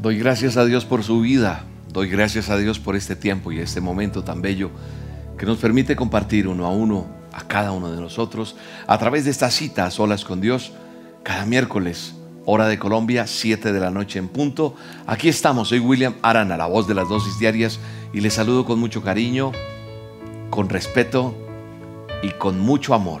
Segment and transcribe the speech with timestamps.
[0.00, 1.66] Doy gracias a Dios por su vida.
[1.92, 4.70] Doy gracias a Dios por este tiempo y este momento tan bello
[5.36, 9.30] que nos permite compartir uno a uno a cada uno de nosotros a través de
[9.30, 10.72] esta cita a solas con Dios
[11.22, 12.14] cada miércoles,
[12.46, 14.74] hora de Colombia, 7 de la noche en punto.
[15.06, 17.78] Aquí estamos, soy William Arana, la voz de las dosis diarias
[18.14, 19.52] y les saludo con mucho cariño,
[20.48, 21.34] con respeto
[22.22, 23.20] y con mucho amor.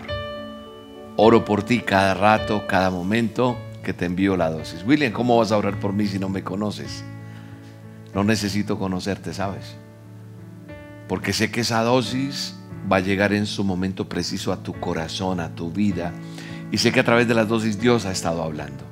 [1.16, 4.84] Oro por ti cada rato, cada momento que te envío la dosis.
[4.86, 7.04] William, ¿cómo vas a orar por mí si no me conoces?
[8.14, 9.76] No necesito conocerte, ¿sabes?
[11.08, 12.56] Porque sé que esa dosis
[12.90, 16.12] va a llegar en su momento preciso a tu corazón, a tu vida.
[16.72, 18.84] Y sé que a través de las dosis Dios ha estado hablando.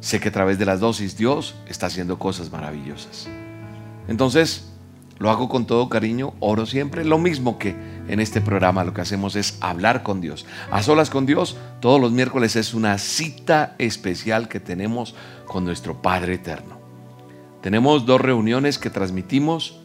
[0.00, 3.28] Sé que a través de las dosis Dios está haciendo cosas maravillosas.
[4.08, 4.72] Entonces,
[5.18, 7.04] lo hago con todo cariño, oro siempre.
[7.04, 7.74] Lo mismo que
[8.08, 10.46] en este programa lo que hacemos es hablar con Dios.
[10.70, 15.14] A solas con Dios, todos los miércoles es una cita especial que tenemos
[15.46, 16.78] con nuestro Padre Eterno.
[17.62, 19.80] Tenemos dos reuniones que transmitimos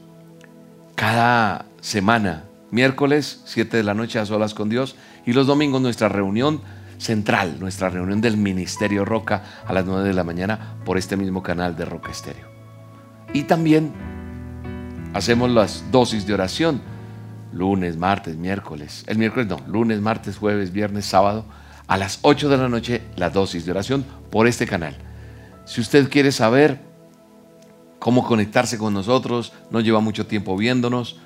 [0.95, 2.43] cada semana.
[2.69, 4.95] Miércoles, 7 de la noche a solas con Dios.
[5.25, 6.61] Y los domingos nuestra reunión
[6.97, 11.41] central, nuestra reunión del Ministerio Roca a las 9 de la mañana por este mismo
[11.41, 12.47] canal de Roca Estéreo.
[13.33, 13.91] Y también
[15.13, 16.81] Hacemos las dosis de oración.
[17.53, 19.03] Lunes, martes, miércoles.
[19.07, 21.45] El miércoles no, lunes, martes, jueves, viernes, sábado.
[21.87, 24.95] A las 8 de la noche la dosis de oración por este canal.
[25.65, 26.79] Si usted quiere saber
[27.99, 31.19] cómo conectarse con nosotros, no lleva mucho tiempo viéndonos,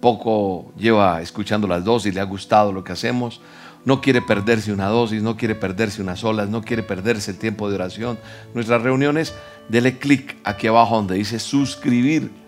[0.00, 3.40] poco lleva escuchando las dosis, le ha gustado lo que hacemos,
[3.84, 7.68] no quiere perderse una dosis, no quiere perderse unas olas, no quiere perderse el tiempo
[7.68, 8.18] de oración,
[8.54, 9.34] nuestras reuniones,
[9.68, 12.41] dele clic aquí abajo donde dice suscribir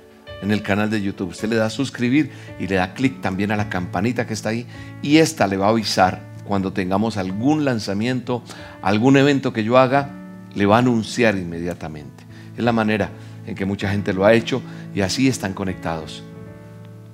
[0.45, 1.31] en el canal de YouTube.
[1.31, 4.51] Usted le da a suscribir y le da clic también a la campanita que está
[4.51, 4.67] ahí
[5.03, 8.43] y esta le va a avisar cuando tengamos algún lanzamiento,
[8.83, 10.11] algún evento que yo haga,
[10.55, 12.25] le va a anunciar inmediatamente.
[12.57, 13.11] Es la manera
[13.47, 14.63] en que mucha gente lo ha hecho
[14.95, 16.23] y así están conectados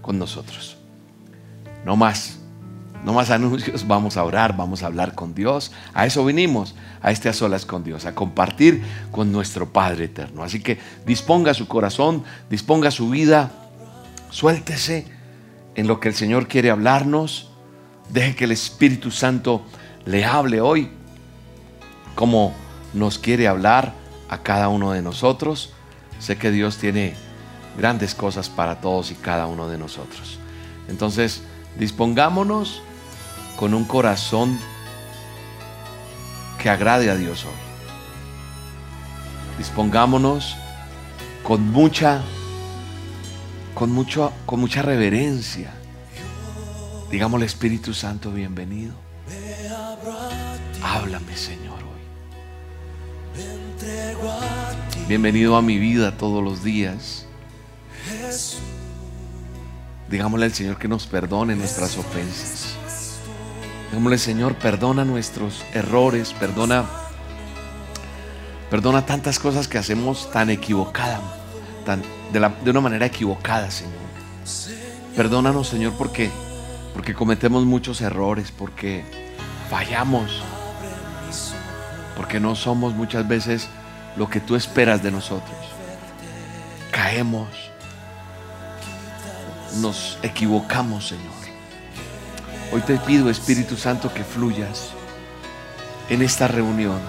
[0.03, 0.77] con nosotros.
[1.85, 2.40] No más.
[3.05, 5.73] No más anuncios, vamos a orar, vamos a hablar con Dios.
[5.95, 10.43] A eso vinimos, a este a solas con Dios, a compartir con nuestro Padre eterno.
[10.43, 13.51] Así que disponga su corazón, disponga su vida,
[14.31, 15.07] suéltese
[15.77, 17.51] en lo que el Señor quiere hablarnos.
[18.11, 19.65] Deje que el Espíritu Santo
[20.05, 20.91] le hable hoy
[22.15, 22.53] como
[22.93, 23.95] nos quiere hablar
[24.29, 25.73] a cada uno de nosotros.
[26.19, 27.15] Sé que Dios tiene
[27.79, 30.39] grandes cosas para todos y cada uno de nosotros.
[30.89, 31.43] Entonces,
[31.79, 32.83] dispongámonos
[33.61, 34.59] con un corazón
[36.59, 37.53] que agrade a Dios hoy.
[39.59, 40.57] Dispongámonos
[41.43, 42.23] con mucha
[43.75, 45.75] con mucho con mucha reverencia.
[47.11, 48.95] Digámosle Espíritu Santo, bienvenido.
[50.83, 52.01] Háblame, Señor, hoy.
[55.07, 57.27] Bienvenido a mi vida todos los días.
[60.09, 62.80] Digámosle al Señor que nos perdone nuestras ofensas.
[64.19, 66.85] Señor, perdona nuestros errores, perdona,
[68.71, 71.21] perdona tantas cosas que hacemos tan equivocadas,
[71.85, 72.03] tan,
[72.33, 73.95] de, de una manera equivocada, Señor.
[75.17, 76.31] Perdónanos, Señor, porque,
[76.95, 79.05] porque cometemos muchos errores, porque
[79.69, 80.43] fallamos,
[82.17, 83.69] porque no somos muchas veces
[84.17, 85.57] lo que tú esperas de nosotros.
[86.91, 87.49] Caemos,
[89.81, 91.40] nos equivocamos, Señor.
[92.73, 94.91] Hoy te pido, Espíritu Santo, que fluyas
[96.09, 97.01] en esta reunión.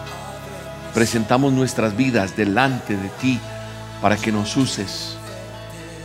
[0.95, 3.39] Presentamos nuestras vidas delante de ti
[4.01, 5.17] para que nos uses.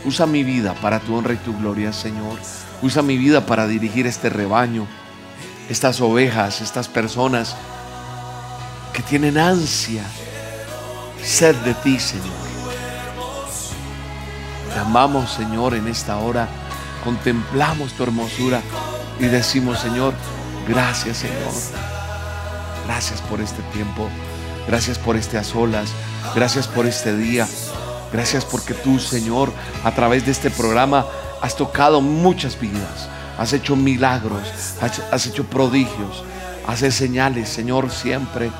[0.05, 2.37] Usa mi vida para tu honra y tu gloria, Señor.
[2.83, 4.85] Usa mi vida para dirigir este rebaño,
[5.69, 7.55] estas ovejas, estas personas
[8.93, 10.03] que tienen ansia,
[11.23, 12.27] sed de ti, Señor.
[14.71, 16.47] Te amamos, Señor, en esta hora.
[17.03, 18.61] Contemplamos tu hermosura
[19.19, 20.13] y decimos, Señor,
[20.67, 21.53] gracias Señor.
[22.85, 24.07] Gracias por este tiempo.
[24.67, 25.89] Gracias por este a solas.
[26.35, 27.47] Gracias por este día.
[28.13, 29.51] Gracias porque tú, Señor,
[29.83, 31.05] a través de este programa
[31.41, 33.09] has tocado muchas vidas.
[33.37, 34.41] Has hecho milagros.
[35.11, 36.23] Has hecho prodigios.
[36.65, 38.51] Haces señales, Señor, siempre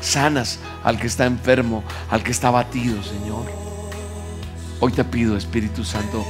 [0.00, 3.46] sanas al que está enfermo, al que está abatido, Señor.
[4.80, 6.24] Hoy te pido, Espíritu Santo,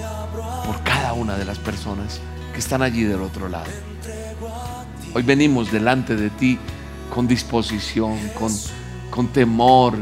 [0.67, 2.20] por cada una de las personas
[2.52, 3.70] que están allí del otro lado.
[5.14, 6.58] Hoy venimos delante de ti
[7.12, 8.52] con disposición, con,
[9.10, 9.94] con temor,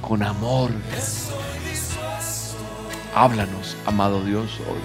[0.00, 0.70] con amor.
[3.14, 4.80] Háblanos, amado Dios, hoy.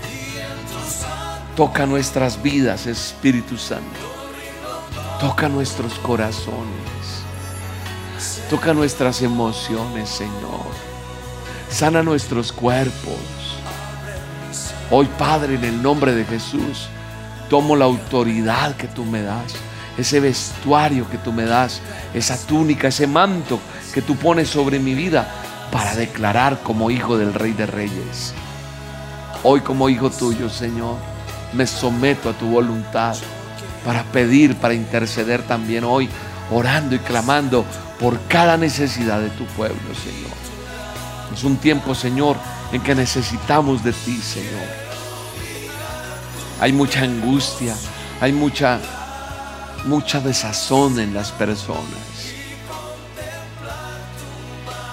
[1.55, 3.99] Toca nuestras vidas, Espíritu Santo.
[5.19, 7.23] Toca nuestros corazones.
[8.49, 10.65] Toca nuestras emociones, Señor.
[11.69, 13.42] Sana nuestros cuerpos.
[14.95, 16.87] Hoy, Padre, en el nombre de Jesús,
[17.49, 19.55] tomo la autoridad que tú me das,
[19.97, 21.81] ese vestuario que tú me das,
[22.13, 23.59] esa túnica, ese manto
[23.91, 25.27] que tú pones sobre mi vida
[25.71, 28.35] para declarar como hijo del Rey de Reyes.
[29.41, 30.97] Hoy como hijo tuyo, Señor,
[31.53, 33.15] me someto a tu voluntad
[33.83, 36.07] para pedir, para interceder también hoy,
[36.51, 37.65] orando y clamando
[37.99, 40.37] por cada necesidad de tu pueblo, Señor.
[41.33, 42.37] Es un tiempo, Señor,
[42.73, 44.67] en que necesitamos de ti, Señor.
[46.59, 47.75] Hay mucha angustia,
[48.19, 48.79] hay mucha,
[49.85, 52.33] mucha desazón en las personas.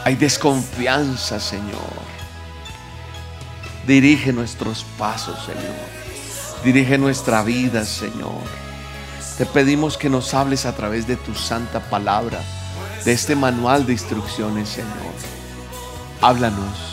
[0.05, 2.11] Hay desconfianza, Señor.
[3.87, 5.75] Dirige nuestros pasos, Señor.
[6.63, 8.43] Dirige nuestra vida, Señor.
[9.39, 12.43] Te pedimos que nos hables a través de tu santa palabra,
[13.07, 15.15] de este manual de instrucciones, Señor.
[16.21, 16.90] Háblanos,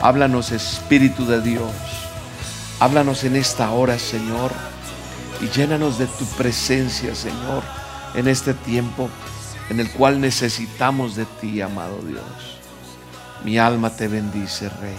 [0.00, 1.72] háblanos Espíritu de Dios.
[2.80, 4.52] Háblanos en esta hora, Señor,
[5.40, 7.62] y llénanos de tu presencia, Señor,
[8.14, 9.08] en este tiempo
[9.68, 12.58] en el cual necesitamos de ti, amado Dios.
[13.44, 14.96] Mi alma te bendice, Rey.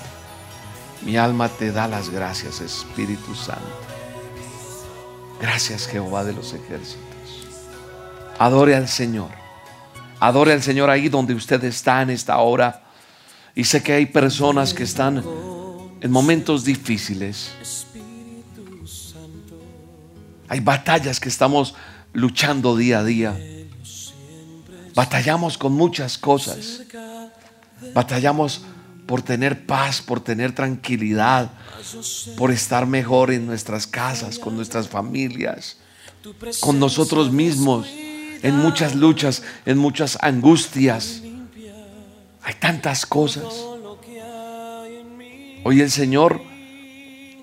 [1.04, 3.62] Mi alma te da las gracias, Espíritu Santo.
[5.40, 7.06] Gracias, Jehová de los ejércitos.
[8.40, 9.30] Adore al Señor.
[10.20, 12.87] Adore al Señor ahí donde usted está en esta hora.
[13.58, 15.24] Y sé que hay personas que están
[16.00, 17.50] en momentos difíciles.
[20.48, 21.74] Hay batallas que estamos
[22.14, 23.36] luchando día a día.
[24.94, 26.84] Batallamos con muchas cosas.
[27.96, 28.62] Batallamos
[29.08, 31.50] por tener paz, por tener tranquilidad,
[32.38, 35.78] por estar mejor en nuestras casas, con nuestras familias,
[36.60, 41.24] con nosotros mismos, en muchas luchas, en muchas angustias.
[42.48, 43.44] Hay tantas cosas.
[45.66, 46.42] Hoy el Señor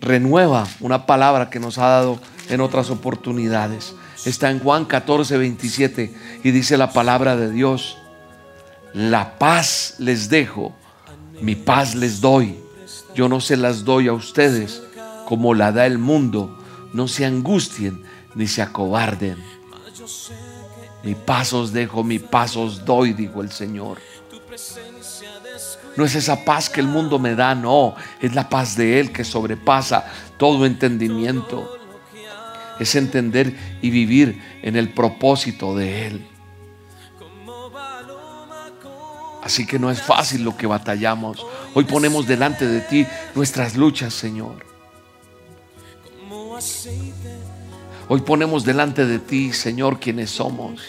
[0.00, 2.18] renueva una palabra que nos ha dado
[2.48, 3.94] en otras oportunidades.
[4.24, 7.98] Está en Juan 14, 27 y dice la palabra de Dios,
[8.94, 10.74] la paz les dejo
[11.40, 12.56] mi paz les doy.
[13.14, 14.82] Yo no se las doy a ustedes
[15.26, 16.58] como la da el mundo.
[16.94, 18.02] No se angustien
[18.34, 19.36] ni se acobarden.
[21.02, 23.98] Mi paz os dejo, mi paz os doy, dijo el Señor.
[25.96, 27.94] No es esa paz que el mundo me da, no.
[28.20, 30.06] Es la paz de Él que sobrepasa
[30.36, 31.78] todo entendimiento.
[32.80, 36.26] Es entender y vivir en el propósito de Él.
[39.42, 41.44] Así que no es fácil lo que batallamos.
[41.74, 44.64] Hoy ponemos delante de ti nuestras luchas, Señor.
[48.08, 50.80] Hoy ponemos delante de ti, Señor, quienes somos.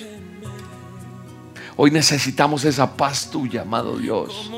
[1.78, 4.50] Hoy necesitamos esa paz tuya, amado Dios.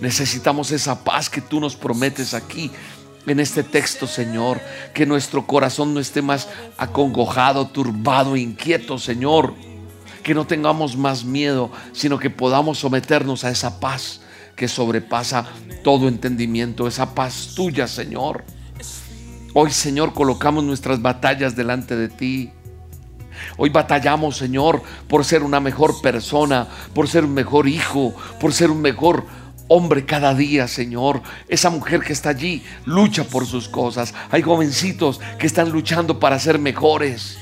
[0.00, 2.70] Necesitamos esa paz que tú nos prometes aquí
[3.26, 4.60] en este texto, Señor.
[4.92, 9.54] Que nuestro corazón no esté más acongojado, turbado, inquieto, Señor
[10.22, 14.20] que no tengamos más miedo, sino que podamos someternos a esa paz
[14.56, 15.46] que sobrepasa
[15.82, 18.44] todo entendimiento, esa paz tuya, Señor.
[19.54, 22.52] Hoy, Señor, colocamos nuestras batallas delante de ti.
[23.56, 28.70] Hoy batallamos, Señor, por ser una mejor persona, por ser un mejor hijo, por ser
[28.70, 29.24] un mejor
[29.68, 31.22] hombre cada día, Señor.
[31.48, 34.14] Esa mujer que está allí lucha por sus cosas.
[34.30, 37.38] Hay jovencitos que están luchando para ser mejores.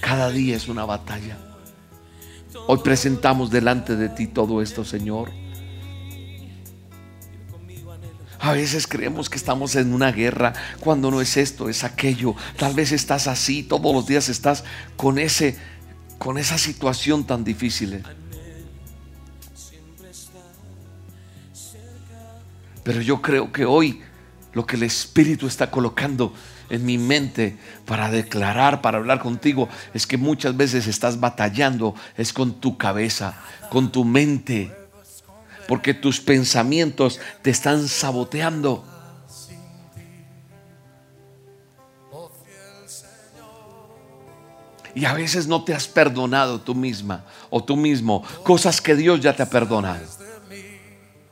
[0.00, 1.38] Cada día es una batalla.
[2.66, 5.30] Hoy presentamos delante de ti todo esto, Señor.
[8.42, 12.34] A veces creemos que estamos en una guerra cuando no es esto, es aquello.
[12.58, 14.64] Tal vez estás así, todos los días estás
[14.96, 15.56] con ese
[16.18, 18.02] con esa situación tan difícil.
[22.82, 24.02] Pero yo creo que hoy
[24.54, 26.34] lo que el Espíritu está colocando
[26.68, 27.56] en mi mente
[27.86, 33.34] para declarar, para hablar contigo, es que muchas veces estás batallando, es con tu cabeza,
[33.70, 34.81] con tu mente,
[35.68, 38.84] porque tus pensamientos te están saboteando.
[44.94, 49.20] Y a veces no te has perdonado tú misma o tú mismo cosas que Dios
[49.20, 50.04] ya te ha perdonado.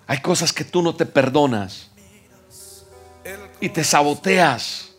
[0.07, 1.91] Hay cosas que tú no te perdonas
[3.61, 4.90] y te saboteas.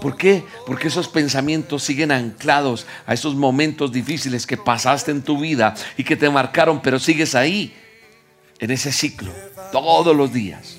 [0.00, 0.44] ¿Por qué?
[0.66, 6.04] Porque esos pensamientos siguen anclados a esos momentos difíciles que pasaste en tu vida y
[6.04, 7.76] que te marcaron, pero sigues ahí,
[8.58, 9.32] en ese ciclo,
[9.70, 10.76] todos los días,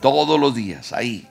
[0.00, 1.28] todos los días, ahí.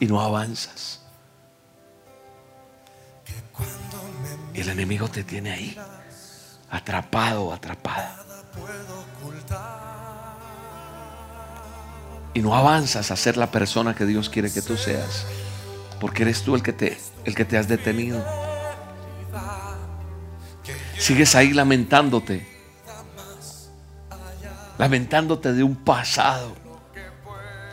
[0.00, 1.00] Y no avanzas.
[4.52, 5.78] Y el enemigo te tiene ahí,
[6.70, 8.24] atrapado, atrapada.
[12.36, 15.24] Y no avanzas a ser la persona que Dios quiere que tú seas,
[15.98, 18.22] porque eres tú el que te, el que te has detenido.
[20.98, 22.46] Sigues ahí lamentándote,
[24.76, 26.54] lamentándote de un pasado.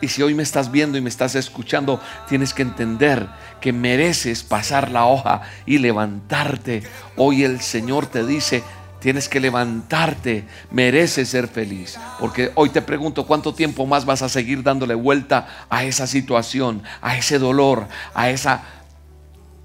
[0.00, 3.28] Y si hoy me estás viendo y me estás escuchando, tienes que entender
[3.60, 6.84] que mereces pasar la hoja y levantarte.
[7.18, 8.64] Hoy el Señor te dice,
[9.04, 11.98] tienes que levantarte, mereces ser feliz.
[12.18, 16.82] Porque hoy te pregunto, ¿cuánto tiempo más vas a seguir dándole vuelta a esa situación,
[17.02, 18.64] a ese dolor, a esa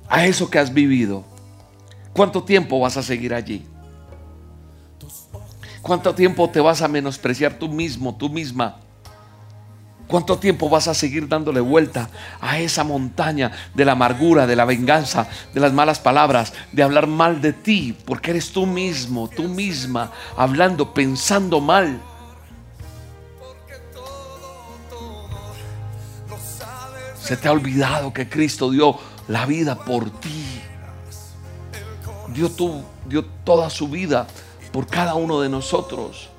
[0.10, 1.24] a eso que has vivido?
[2.12, 3.66] ¿Cuánto tiempo vas a seguir allí?
[5.82, 8.82] ¿Cuánto tiempo te vas a menospreciar tú mismo, tú misma?
[10.10, 12.10] ¿Cuánto tiempo vas a seguir dándole vuelta
[12.42, 17.06] a esa montaña de la amargura, de la venganza, de las malas palabras, de hablar
[17.06, 17.96] mal de ti?
[18.06, 22.02] Porque eres tú mismo, tú misma, hablando, pensando mal.
[27.22, 28.98] Se te ha olvidado que Cristo dio
[29.28, 30.60] la vida por ti.
[32.30, 32.50] Dio,
[33.06, 34.26] dio toda su vida
[34.72, 36.32] por cada uno de nosotros.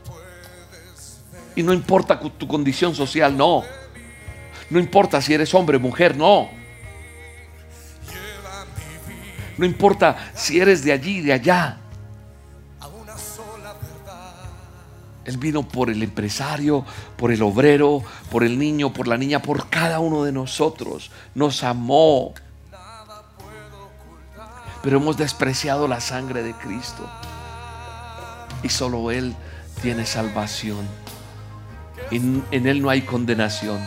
[1.56, 3.62] Y no importa tu condición social, no.
[4.70, 6.48] No importa si eres hombre, mujer, no.
[9.58, 11.76] No importa si eres de allí, de allá.
[15.24, 16.84] Él vino por el empresario,
[17.16, 21.10] por el obrero, por el niño, por la niña, por cada uno de nosotros.
[21.34, 22.32] Nos amó.
[24.82, 27.08] Pero hemos despreciado la sangre de Cristo.
[28.62, 29.36] Y solo Él
[29.82, 30.88] tiene salvación.
[32.10, 33.80] En, Él no hay condenación.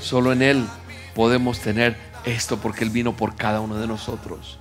[0.00, 0.66] Solo en Él
[1.14, 4.58] podemos tener esto porque Él vino por cada uno de nosotros.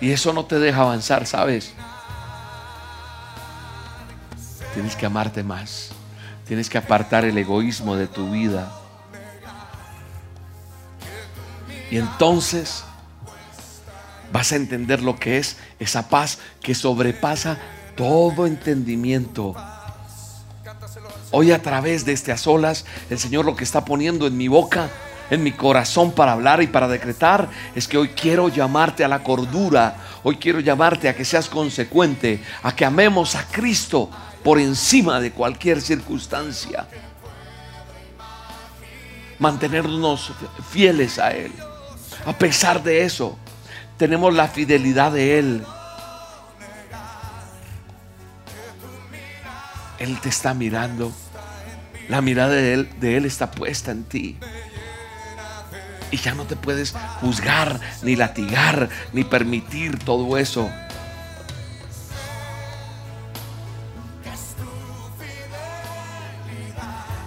[0.00, 1.72] Y eso no te deja avanzar, ¿sabes?
[4.74, 5.90] Tienes que amarte más.
[6.46, 8.70] Tienes que apartar el egoísmo de tu vida.
[11.90, 12.84] Y entonces
[14.32, 17.56] vas a entender lo que es esa paz que sobrepasa
[17.96, 19.54] todo entendimiento.
[21.30, 24.88] Hoy a través de este solas, el Señor lo que está poniendo en mi boca,
[25.30, 29.22] en mi corazón para hablar y para decretar, es que hoy quiero llamarte a la
[29.22, 34.10] cordura, hoy quiero llamarte a que seas consecuente, a que amemos a Cristo
[34.44, 36.86] por encima de cualquier circunstancia.
[39.38, 40.32] Mantenernos
[40.70, 41.52] fieles a Él.
[42.26, 43.36] A pesar de eso,
[43.96, 45.64] tenemos la fidelidad de Él.
[50.04, 51.12] Él te está mirando.
[52.08, 54.36] La mirada de Él, de Él está puesta en ti.
[56.10, 60.70] Y ya no te puedes juzgar, ni latigar, ni permitir todo eso.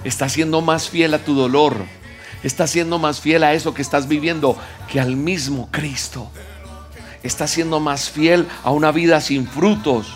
[0.03, 1.86] Está siendo más fiel a tu dolor.
[2.43, 4.57] Está siendo más fiel a eso que estás viviendo
[4.89, 6.31] que al mismo Cristo
[7.24, 10.07] estás siendo más fiel a una vida sin frutos.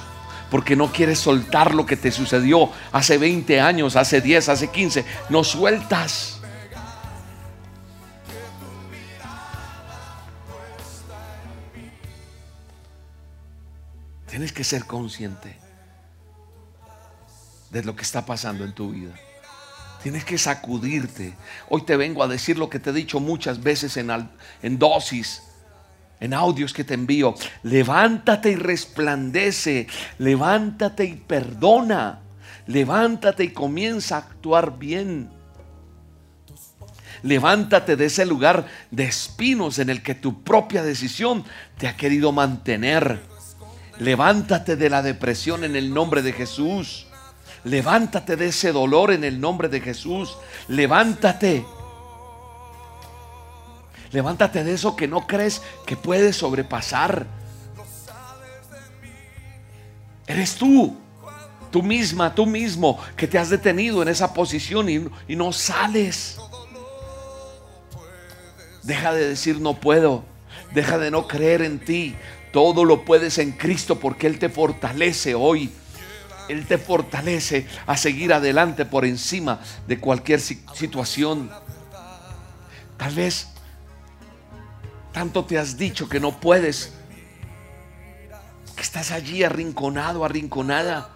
[0.51, 5.05] Porque no quieres soltar lo que te sucedió hace 20 años, hace 10, hace 15.
[5.29, 6.41] No sueltas.
[14.29, 15.57] Tienes que ser consciente
[17.69, 19.13] de lo que está pasando en tu vida.
[20.03, 21.33] Tienes que sacudirte.
[21.69, 24.29] Hoy te vengo a decir lo que te he dicho muchas veces en,
[24.61, 25.43] en dosis
[26.21, 27.35] en audios que te envío.
[27.63, 29.87] Levántate y resplandece.
[30.19, 32.19] Levántate y perdona.
[32.67, 35.29] Levántate y comienza a actuar bien.
[37.23, 41.43] Levántate de ese lugar de espinos en el que tu propia decisión
[41.77, 43.19] te ha querido mantener.
[43.99, 47.07] Levántate de la depresión en el nombre de Jesús.
[47.63, 50.35] Levántate de ese dolor en el nombre de Jesús.
[50.67, 51.65] Levántate
[54.11, 57.25] Levántate de eso que no crees que puedes sobrepasar.
[60.27, 60.97] Eres tú,
[61.71, 66.37] tú misma, tú mismo, que te has detenido en esa posición y, no sales.
[68.83, 70.25] Deja de decir no puedo.
[70.73, 72.15] Deja de no creer en ti.
[72.51, 75.71] Todo lo puedes en Cristo porque Él te fortalece hoy.
[76.49, 81.49] Él te fortalece a seguir adelante por encima de cualquier situación.
[82.97, 83.50] Tal vez
[85.11, 86.93] tanto te has dicho que no puedes.
[88.75, 91.09] Que estás allí arrinconado, arrinconada.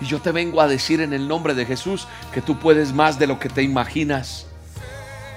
[0.00, 3.18] Y yo te vengo a decir en el nombre de Jesús que tú puedes más
[3.18, 4.46] de lo que te imaginas.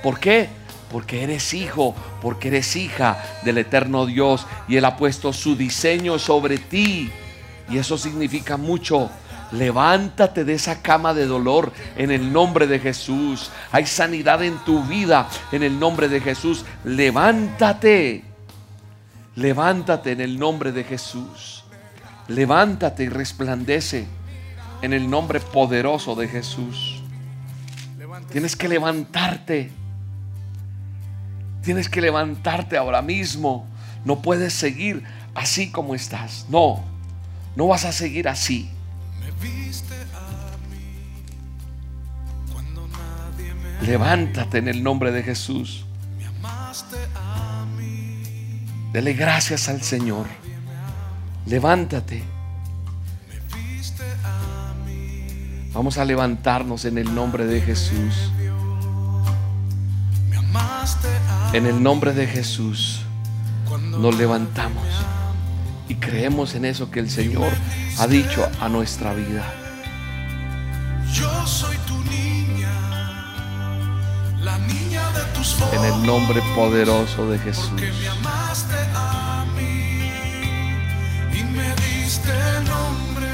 [0.01, 0.49] ¿Por qué?
[0.91, 6.19] porque eres hijo, porque eres hija del eterno Dios y Él ha puesto su diseño
[6.19, 7.11] sobre ti.
[7.69, 9.09] Y eso significa mucho.
[9.51, 13.51] Levántate de esa cama de dolor en el nombre de Jesús.
[13.71, 16.65] Hay sanidad en tu vida en el nombre de Jesús.
[16.83, 18.23] Levántate.
[19.35, 21.63] Levántate en el nombre de Jesús.
[22.27, 24.07] Levántate y resplandece
[24.81, 27.01] en el nombre poderoso de Jesús.
[28.31, 29.71] Tienes que levantarte.
[31.63, 33.65] Tienes que levantarte ahora mismo.
[34.03, 35.03] No puedes seguir
[35.35, 36.45] así como estás.
[36.49, 36.83] No,
[37.55, 38.69] no vas a seguir así.
[43.81, 45.85] Levántate en el nombre de Jesús.
[48.91, 50.25] Dele gracias al Señor.
[51.45, 52.23] Levántate.
[55.73, 58.31] Vamos a levantarnos en el nombre de Jesús.
[61.53, 63.01] En el nombre de Jesús
[63.99, 64.83] nos levantamos
[65.89, 67.51] y creemos en eso que el Señor
[67.99, 69.43] ha dicho a nuestra vida.
[71.13, 72.69] Yo soy tu niña,
[74.41, 77.69] la niña de tus En el nombre poderoso de Jesús.
[77.69, 80.11] Porque me amaste a mí
[81.33, 82.33] y me diste
[82.67, 83.27] nombre.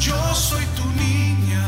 [0.00, 1.62] Yo soy tu niña,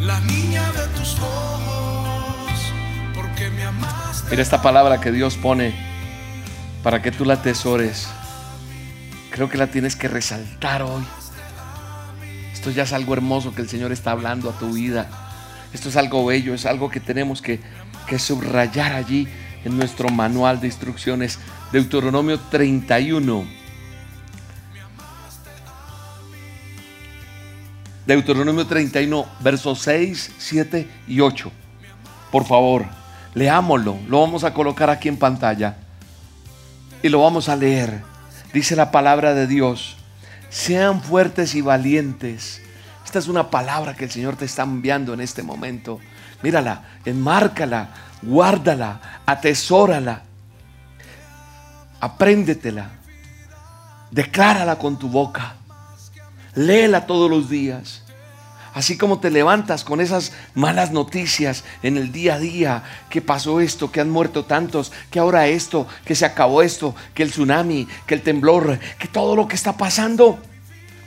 [0.00, 2.72] la niña de tus ojos,
[3.14, 4.30] porque me amaste.
[4.30, 5.93] Mira esta palabra que Dios pone
[6.84, 8.06] para que tú la atesores.
[9.30, 11.02] Creo que la tienes que resaltar hoy.
[12.52, 15.08] Esto ya es algo hermoso que el Señor está hablando a tu vida.
[15.72, 17.58] Esto es algo bello, es algo que tenemos que,
[18.06, 19.26] que subrayar allí
[19.64, 21.38] en nuestro manual de instrucciones.
[21.72, 23.46] Deuteronomio 31.
[28.06, 31.50] Deuteronomio 31, versos 6, 7 y 8.
[32.30, 32.84] Por favor,
[33.32, 33.96] leámoslo.
[34.06, 35.78] Lo vamos a colocar aquí en pantalla
[37.04, 38.02] y lo vamos a leer.
[38.54, 39.98] Dice la palabra de Dios,
[40.48, 42.62] sean fuertes y valientes.
[43.04, 46.00] Esta es una palabra que el Señor te está enviando en este momento.
[46.42, 47.90] Mírala, enmárcala,
[48.22, 50.22] guárdala, atesórala,
[52.00, 52.88] apréndetela,
[54.10, 55.56] declárala con tu boca,
[56.54, 58.02] léela todos los días.
[58.74, 63.60] Así como te levantas con esas malas noticias en el día a día, que pasó
[63.60, 67.86] esto, que han muerto tantos, que ahora esto, que se acabó esto, que el tsunami,
[68.04, 70.40] que el temblor, que todo lo que está pasando.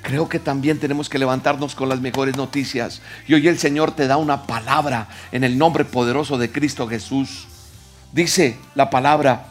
[0.02, 3.02] Creo que también tenemos que levantarnos con las mejores noticias.
[3.28, 7.48] Y hoy el Señor te da una palabra en el nombre poderoso de Cristo Jesús.
[8.14, 9.48] Dice la palabra,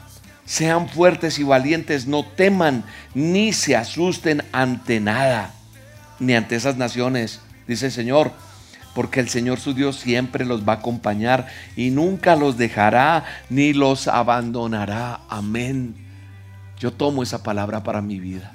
[0.46, 5.52] sean fuertes y valientes, no teman ni se asusten ante nada,
[6.18, 8.32] ni ante esas naciones dice el Señor,
[8.96, 13.74] porque el Señor su Dios siempre los va a acompañar y nunca los dejará ni
[13.74, 15.20] los abandonará.
[15.28, 15.94] Amén.
[16.78, 18.54] Yo tomo esa palabra para mi vida.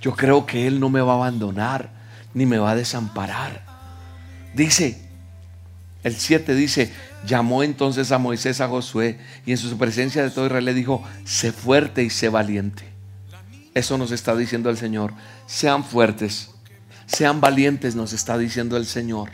[0.00, 1.90] Yo creo que Él no me va a abandonar
[2.32, 3.64] ni me va a desamparar.
[4.54, 5.02] Dice,
[6.04, 6.92] el 7 dice,
[7.26, 11.02] llamó entonces a Moisés a Josué y en su presencia de todo Israel le dijo,
[11.24, 12.84] sé fuerte y sé valiente.
[13.74, 15.12] Eso nos está diciendo el Señor.
[15.46, 16.51] Sean fuertes
[17.12, 19.30] sean valientes, nos está diciendo el Señor.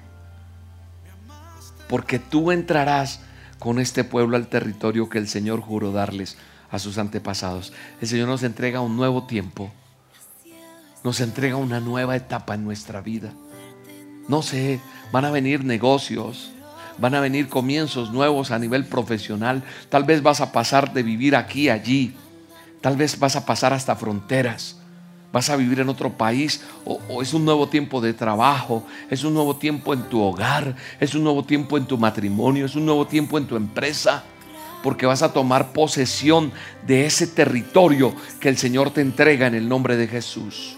[1.89, 3.21] Porque tú entrarás
[3.59, 6.37] con este pueblo al territorio que el Señor juró darles
[6.71, 7.73] a sus antepasados.
[8.01, 9.71] El Señor nos entrega un nuevo tiempo.
[11.05, 13.33] Nos entrega una nueva etapa en nuestra vida.
[14.27, 14.81] No sé,
[15.13, 16.51] van a venir negocios,
[16.99, 19.63] van a venir comienzos nuevos a nivel profesional.
[19.89, 22.15] Tal vez vas a pasar de vivir aquí, allí.
[22.81, 24.78] Tal vez vas a pasar hasta fronteras
[25.33, 29.35] vas a vivir en otro país o, es un nuevo tiempo de trabajo, es un
[29.35, 33.07] nuevo tiempo en tu hogar, es un nuevo tiempo en tu matrimonio, es un nuevo
[33.07, 34.25] tiempo en tu empresa,
[34.83, 36.53] porque vas a tomar posesión
[36.87, 40.77] de ese territorio que el Señor te entrega en el nombre de Jesús.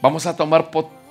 [0.00, 0.70] Vamos a tomar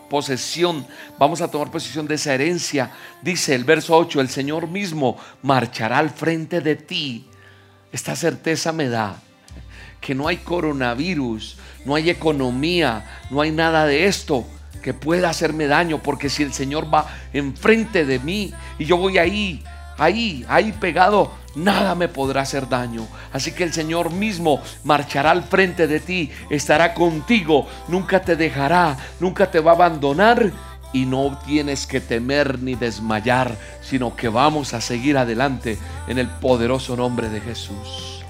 [0.09, 0.85] posesión,
[1.17, 2.91] vamos a tomar posesión de esa herencia.
[3.21, 7.25] Dice el verso 8, el Señor mismo marchará al frente de ti.
[7.91, 9.21] Esta certeza me da
[10.01, 14.45] que no hay coronavirus, no hay economía, no hay nada de esto
[14.81, 19.19] que pueda hacerme daño, porque si el Señor va enfrente de mí y yo voy
[19.19, 19.63] ahí,
[19.97, 23.07] ahí, ahí pegado, nada me podrá hacer daño.
[23.31, 28.97] Así que el Señor mismo marchará al frente de ti, estará contigo, nunca te dejará,
[29.19, 30.51] nunca te va a abandonar
[30.93, 36.27] y no tienes que temer ni desmayar, sino que vamos a seguir adelante en el
[36.27, 38.20] poderoso nombre de Jesús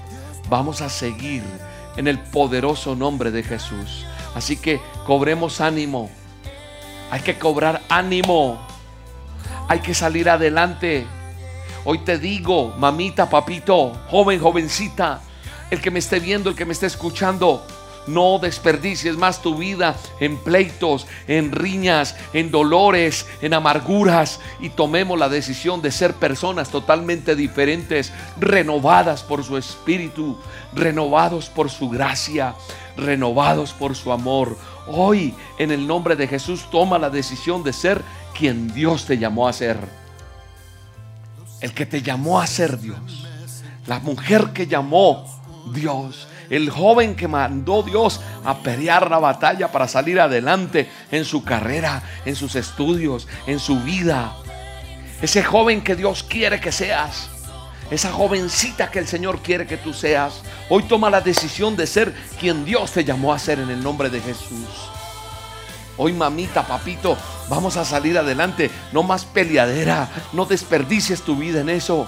[0.52, 1.42] vamos a seguir
[1.96, 4.04] en el poderoso nombre de Jesús.
[4.34, 6.10] Así que cobremos ánimo.
[7.10, 8.60] Hay que cobrar ánimo.
[9.66, 11.06] Hay que salir adelante.
[11.86, 15.22] Hoy te digo, mamita, papito, joven, jovencita,
[15.70, 17.66] el que me esté viendo, el que me esté escuchando,
[18.06, 25.18] no desperdicies más tu vida en pleitos, en riñas, en dolores, en amarguras y tomemos
[25.18, 30.38] la decisión de ser personas totalmente diferentes, renovadas por su espíritu,
[30.74, 32.54] renovados por su gracia,
[32.96, 34.56] renovados por su amor.
[34.88, 38.02] Hoy, en el nombre de Jesús, toma la decisión de ser
[38.36, 39.78] quien Dios te llamó a ser.
[41.60, 43.28] El que te llamó a ser Dios.
[43.86, 45.24] La mujer que llamó
[45.72, 51.42] Dios el joven que mandó Dios a pelear la batalla para salir adelante en su
[51.44, 54.36] carrera, en sus estudios, en su vida.
[55.22, 57.30] Ese joven que Dios quiere que seas.
[57.90, 60.42] Esa jovencita que el Señor quiere que tú seas.
[60.68, 64.10] Hoy toma la decisión de ser quien Dios te llamó a ser en el nombre
[64.10, 64.68] de Jesús.
[65.96, 67.16] Hoy mamita, papito,
[67.48, 68.70] vamos a salir adelante.
[68.92, 70.06] No más peleadera.
[70.34, 72.06] No desperdicies tu vida en eso.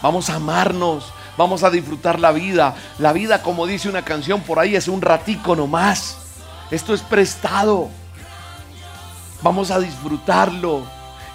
[0.00, 1.12] Vamos a amarnos.
[1.38, 2.74] Vamos a disfrutar la vida.
[2.98, 6.18] La vida, como dice una canción por ahí, es un ratico nomás.
[6.68, 7.88] Esto es prestado.
[9.40, 10.82] Vamos a disfrutarlo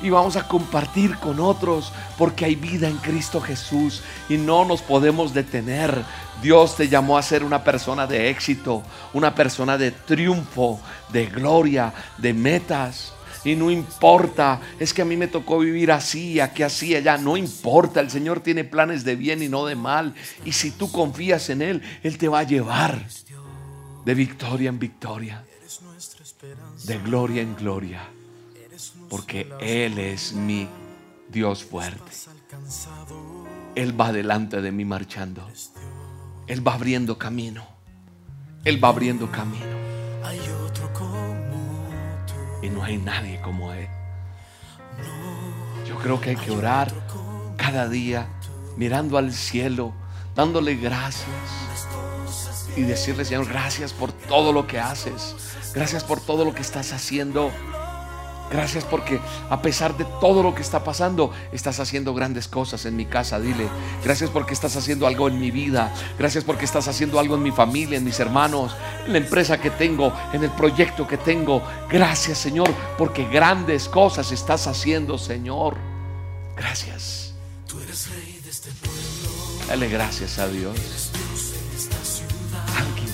[0.01, 4.81] y vamos a compartir con otros porque hay vida en Cristo Jesús y no nos
[4.81, 6.03] podemos detener.
[6.41, 10.81] Dios te llamó a ser una persona de éxito, una persona de triunfo,
[11.13, 13.12] de gloria, de metas.
[13.43, 17.17] Y no importa, es que a mí me tocó vivir así, aquí así, allá.
[17.17, 20.13] No importa, el Señor tiene planes de bien y no de mal.
[20.45, 23.05] Y si tú confías en Él, Él te va a llevar
[24.05, 25.43] de victoria en victoria,
[26.85, 28.09] de gloria en gloria.
[29.09, 30.67] Porque Él es mi
[31.29, 32.11] Dios fuerte.
[33.75, 35.47] Él va delante de mí marchando.
[36.47, 37.65] Él va abriendo camino.
[38.63, 39.83] Él va abriendo camino
[42.63, 43.87] y no hay nadie como Él.
[45.85, 46.91] Yo creo que hay que orar
[47.57, 48.27] cada día
[48.77, 49.93] mirando al cielo,
[50.33, 51.27] dándole gracias
[52.75, 55.35] y decirle, Señor, gracias por todo lo que haces,
[55.75, 57.51] gracias por todo lo que estás haciendo.
[58.53, 62.95] Gracias porque a pesar de todo lo que está pasando, estás haciendo grandes cosas en
[62.95, 63.39] mi casa.
[63.39, 63.67] Dile,
[64.03, 65.91] gracias porque estás haciendo algo en mi vida.
[66.19, 68.75] Gracias porque estás haciendo algo en mi familia, en mis hermanos,
[69.07, 71.63] en la empresa que tengo, en el proyecto que tengo.
[71.89, 75.75] Gracias Señor porque grandes cosas estás haciendo, Señor.
[76.55, 77.33] Gracias.
[78.47, 78.69] Este
[79.67, 80.77] Dale gracias a Dios.
[82.77, 83.09] Alguien,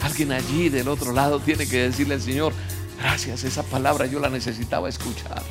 [0.00, 2.52] alguien allí del otro lado tiene que decirle al Señor,
[3.00, 5.42] Gracias, esa palabra yo la necesitaba escuchar.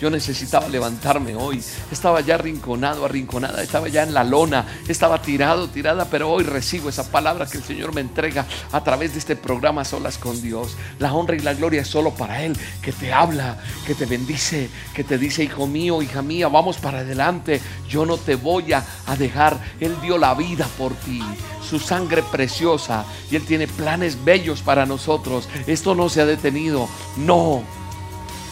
[0.00, 1.62] Yo necesitaba levantarme hoy.
[1.90, 6.88] Estaba ya arrinconado, arrinconada, estaba ya en la lona, estaba tirado, tirada, pero hoy recibo
[6.88, 10.76] esa palabra que el Señor me entrega a través de este programa Solas con Dios.
[10.98, 14.70] La honra y la gloria es solo para Él, que te habla, que te bendice,
[14.94, 17.60] que te dice, hijo mío, hija mía, vamos para adelante.
[17.88, 18.84] Yo no te voy a,
[19.18, 19.58] dejar.
[19.80, 21.22] Él dio la vida por ti
[21.68, 25.48] su sangre preciosa y Él tiene planes bellos para nosotros.
[25.66, 26.88] Esto no se ha detenido.
[27.16, 27.62] No,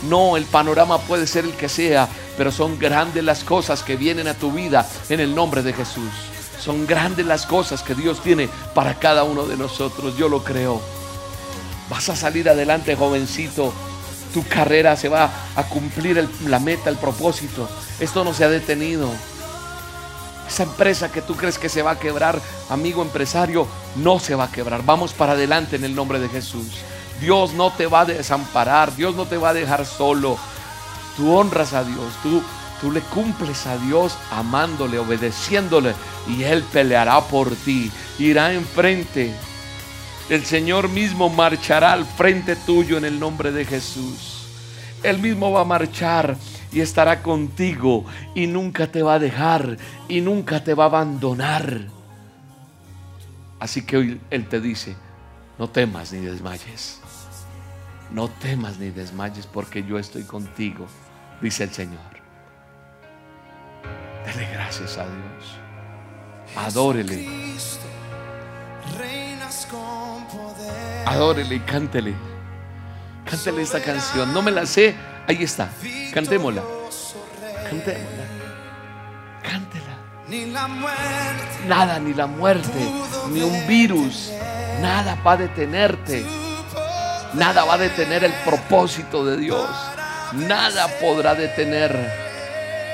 [0.04, 4.28] no, el panorama puede ser el que sea, pero son grandes las cosas que vienen
[4.28, 6.10] a tu vida en el nombre de Jesús.
[6.60, 10.16] Son grandes las cosas que Dios tiene para cada uno de nosotros.
[10.16, 10.80] Yo lo creo.
[11.88, 13.72] Vas a salir adelante, jovencito.
[14.34, 17.68] Tu carrera se va a cumplir la meta, el propósito.
[18.00, 19.08] Esto no se ha detenido.
[20.48, 24.44] Esa empresa que tú crees que se va a quebrar, amigo empresario, no se va
[24.44, 24.84] a quebrar.
[24.84, 26.68] Vamos para adelante en el nombre de Jesús.
[27.20, 30.38] Dios no te va a desamparar, Dios no te va a dejar solo.
[31.16, 32.42] Tú honras a Dios, tú,
[32.80, 35.94] tú le cumples a Dios amándole, obedeciéndole
[36.28, 39.32] y Él peleará por ti, irá enfrente.
[40.28, 44.48] El Señor mismo marchará al frente tuyo en el nombre de Jesús.
[45.02, 46.36] Él mismo va a marchar
[46.72, 49.76] y estará contigo y nunca te va a dejar
[50.08, 51.82] y nunca te va a abandonar.
[53.60, 54.96] Así que hoy Él te dice,
[55.58, 57.00] no temas ni desmayes.
[58.10, 60.86] No temas ni desmayes porque yo estoy contigo,
[61.40, 62.00] dice el Señor.
[64.24, 65.58] Dele gracias a Dios.
[66.56, 67.28] Adórele.
[71.04, 72.14] Adórele y cántele.
[73.24, 74.32] Cántele esta canción.
[74.32, 74.94] No me la sé.
[75.26, 75.68] Ahí está.
[76.12, 76.62] Cantémosla.
[77.68, 78.24] Cantémosla.
[79.42, 79.96] Cántela.
[81.68, 82.78] Nada, ni la muerte,
[83.30, 84.32] ni un virus.
[84.80, 86.24] Nada va a detenerte.
[87.36, 89.68] Nada va a detener el propósito de Dios.
[90.32, 91.94] Nada podrá detener.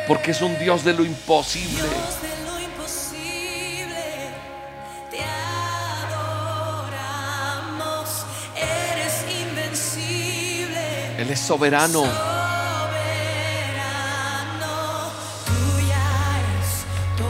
[0.09, 1.88] Porque es un Dios de lo imposible.
[11.18, 12.02] Él es soberano.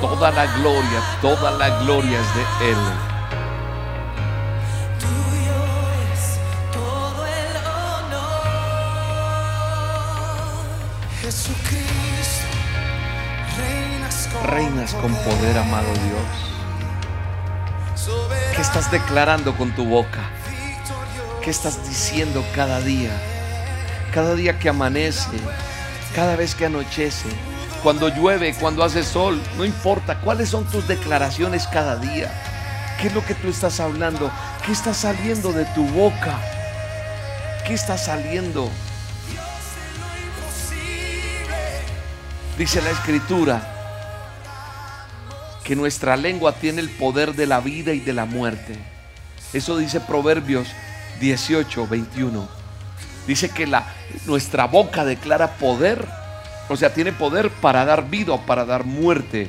[0.00, 3.11] Toda la gloria, toda la gloria es de Él.
[14.62, 16.26] Reinas con, poder, amado Dios.
[18.54, 20.30] ¿Qué estás declarando con tu boca?
[21.42, 23.10] ¿Qué estás diciendo cada día?
[24.12, 25.38] Cada día que amanece,
[26.14, 27.28] cada vez que anochece,
[27.82, 30.20] cuando llueve, cuando hace sol, no importa.
[30.20, 32.30] ¿Cuáles son tus declaraciones cada día?
[33.00, 34.30] ¿Qué es lo que tú estás hablando?
[34.64, 36.38] ¿Qué está saliendo de tu boca?
[37.66, 38.70] ¿Qué está saliendo?
[42.56, 43.81] Dice la escritura
[45.64, 48.76] que nuestra lengua tiene el poder de la vida y de la muerte.
[49.52, 50.68] Eso dice Proverbios
[51.20, 52.48] 18, 21.
[53.26, 53.86] Dice que la,
[54.26, 56.04] nuestra boca declara poder,
[56.68, 59.48] o sea, tiene poder para dar vida o para dar muerte.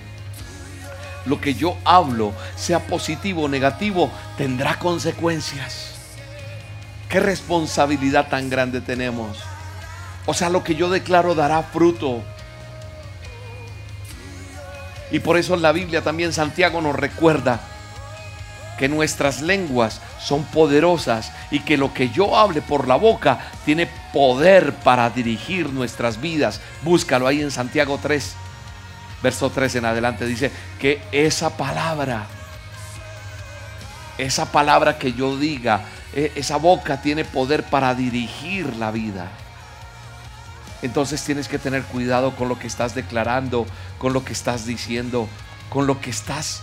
[1.25, 5.93] Lo que yo hablo, sea positivo o negativo, tendrá consecuencias.
[7.09, 9.37] ¿Qué responsabilidad tan grande tenemos?
[10.25, 12.23] O sea, lo que yo declaro dará fruto.
[15.13, 17.61] Y por eso en la Biblia también Santiago nos recuerda
[18.79, 23.87] que nuestras lenguas son poderosas y que lo que yo hable por la boca tiene
[24.11, 26.61] poder para dirigir nuestras vidas.
[26.81, 28.33] Búscalo ahí en Santiago 3,
[29.21, 30.25] verso 3 en adelante.
[30.25, 32.25] Dice que esa palabra,
[34.17, 39.29] esa palabra que yo diga, e, esa boca tiene poder para dirigir la vida.
[40.83, 43.65] Entonces tienes que tener cuidado con lo que estás declarando,
[43.99, 45.29] con lo que estás diciendo,
[45.69, 46.61] con lo que estás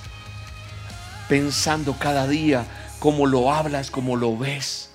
[1.27, 2.67] pensando cada día,
[2.99, 4.91] cómo lo hablas, cómo lo ves.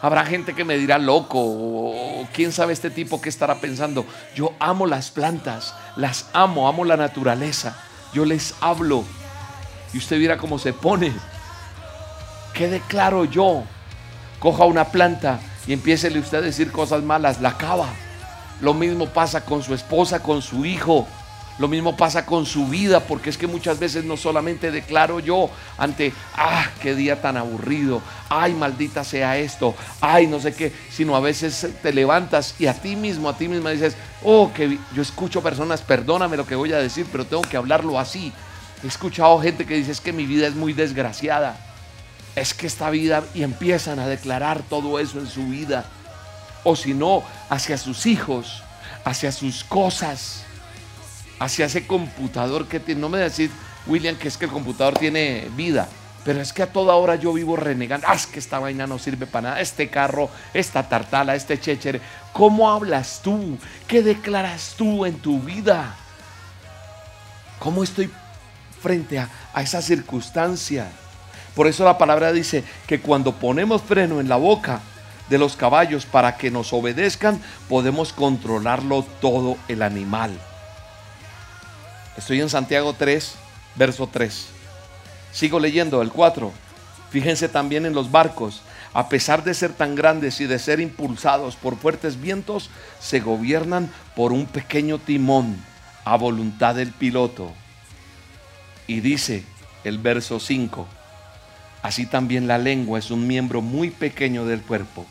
[0.00, 4.06] Habrá gente que me dirá loco, o quién sabe este tipo qué estará pensando.
[4.36, 7.76] Yo amo las plantas, las amo, amo la naturaleza.
[8.14, 9.02] Yo les hablo
[9.92, 11.12] y usted verá cómo se pone.
[12.54, 13.64] ¿Qué declaro yo?
[14.38, 17.86] Coja una planta y empiécele usted a decir cosas malas, la acaba.
[18.60, 21.06] Lo mismo pasa con su esposa, con su hijo.
[21.60, 25.48] Lo mismo pasa con su vida, porque es que muchas veces no solamente declaro yo
[25.78, 31.14] ante, ah, qué día tan aburrido, ay, maldita sea esto, ay, no sé qué, sino
[31.14, 35.02] a veces te levantas y a ti mismo, a ti misma dices, oh, que yo
[35.02, 38.32] escucho personas, perdóname lo que voy a decir, pero tengo que hablarlo así.
[38.82, 41.56] He escuchado gente que dice, es que mi vida es muy desgraciada,
[42.36, 45.84] es que esta vida, y empiezan a declarar todo eso en su vida,
[46.64, 48.62] o si no, hacia sus hijos,
[49.04, 50.44] hacia sus cosas
[51.40, 53.00] hacia ese computador que tiene.
[53.00, 53.50] No me decís,
[53.86, 55.88] William, que es que el computador tiene vida.
[56.22, 58.06] Pero es que a toda hora yo vivo renegando.
[58.08, 59.60] Ah, es que esta vaina no sirve para nada.
[59.60, 62.00] Este carro, esta tartala, este chéchere.
[62.34, 63.58] ¿Cómo hablas tú?
[63.88, 65.96] ¿Qué declaras tú en tu vida?
[67.58, 68.10] ¿Cómo estoy
[68.82, 70.92] frente a, a esa circunstancia?
[71.54, 74.80] Por eso la palabra dice que cuando ponemos freno en la boca
[75.28, 80.38] de los caballos para que nos obedezcan, podemos controlarlo todo el animal.
[82.16, 83.34] Estoy en Santiago 3,
[83.76, 84.46] verso 3.
[85.32, 86.52] Sigo leyendo el 4.
[87.10, 88.62] Fíjense también en los barcos.
[88.92, 93.90] A pesar de ser tan grandes y de ser impulsados por fuertes vientos, se gobiernan
[94.16, 95.56] por un pequeño timón
[96.04, 97.52] a voluntad del piloto.
[98.88, 99.44] Y dice
[99.84, 100.88] el verso 5,
[101.82, 105.06] así también la lengua es un miembro muy pequeño del cuerpo,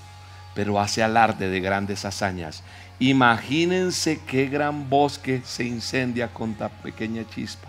[0.54, 2.64] pero hace alarde de grandes hazañas.
[3.00, 7.68] Imagínense qué gran bosque se incendia con tan pequeña chispa.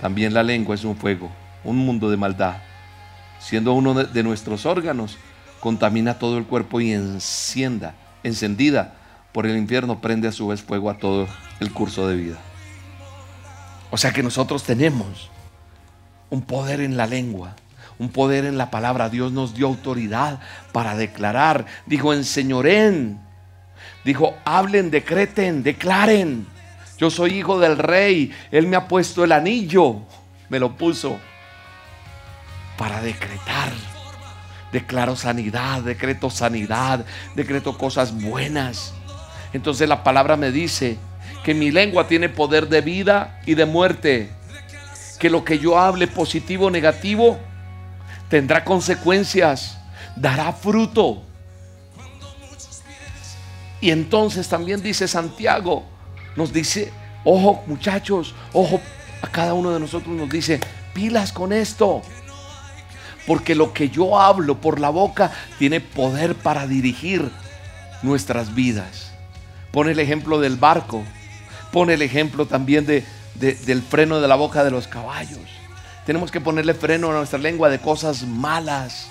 [0.00, 1.30] También la lengua es un fuego,
[1.64, 2.56] un mundo de maldad.
[3.40, 5.16] Siendo uno de nuestros órganos,
[5.60, 8.94] contamina todo el cuerpo y encienda, encendida
[9.32, 11.28] por el infierno, prende a su vez fuego a todo
[11.60, 12.38] el curso de vida.
[13.90, 15.30] O sea que nosotros tenemos
[16.30, 17.56] un poder en la lengua,
[17.98, 19.08] un poder en la palabra.
[19.08, 20.40] Dios nos dio autoridad
[20.72, 21.66] para declarar.
[21.86, 23.20] Dijo, enseñoren
[24.04, 26.46] Dijo, hablen, decreten, declaren.
[26.96, 28.32] Yo soy hijo del rey.
[28.50, 29.96] Él me ha puesto el anillo.
[30.48, 31.18] Me lo puso
[32.76, 33.70] para decretar.
[34.72, 38.94] Declaro sanidad, decreto sanidad, decreto cosas buenas.
[39.52, 40.98] Entonces la palabra me dice
[41.44, 44.30] que mi lengua tiene poder de vida y de muerte.
[45.18, 47.38] Que lo que yo hable positivo o negativo
[48.28, 49.78] tendrá consecuencias,
[50.16, 51.22] dará fruto.
[53.80, 55.84] Y entonces también dice Santiago,
[56.36, 56.92] nos dice,
[57.24, 58.80] ojo muchachos, ojo
[59.22, 60.60] a cada uno de nosotros nos dice,
[60.94, 62.02] pilas con esto.
[63.26, 67.30] Porque lo que yo hablo por la boca tiene poder para dirigir
[68.02, 69.12] nuestras vidas.
[69.70, 71.04] Pone el ejemplo del barco.
[71.70, 75.40] Pone el ejemplo también de, de- del freno de la boca de los caballos.
[76.08, 79.10] Tenemos que ponerle freno a nuestra lengua de cosas malas.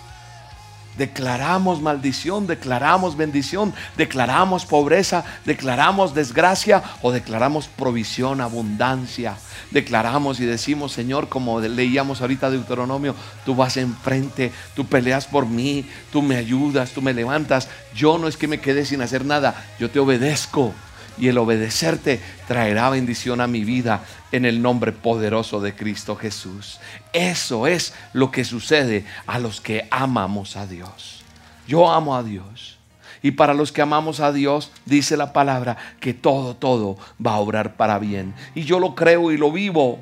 [0.97, 9.37] Declaramos maldición, declaramos bendición, declaramos pobreza, declaramos desgracia o declaramos provisión, abundancia.
[9.69, 13.13] Declaramos y decimos, Señor, como leíamos ahorita Deuteronomio,
[13.45, 17.69] tú vas enfrente, tú peleas por mí, tú me ayudas, tú me levantas.
[17.93, 20.73] Yo no es que me quede sin hacer nada, yo te obedezco.
[21.17, 26.79] Y el obedecerte traerá bendición a mi vida en el nombre poderoso de Cristo Jesús.
[27.13, 31.23] Eso es lo que sucede a los que amamos a Dios.
[31.67, 32.77] Yo amo a Dios.
[33.21, 37.39] Y para los que amamos a Dios, dice la palabra que todo, todo va a
[37.39, 38.33] obrar para bien.
[38.53, 39.99] Y yo lo creo y lo vivo.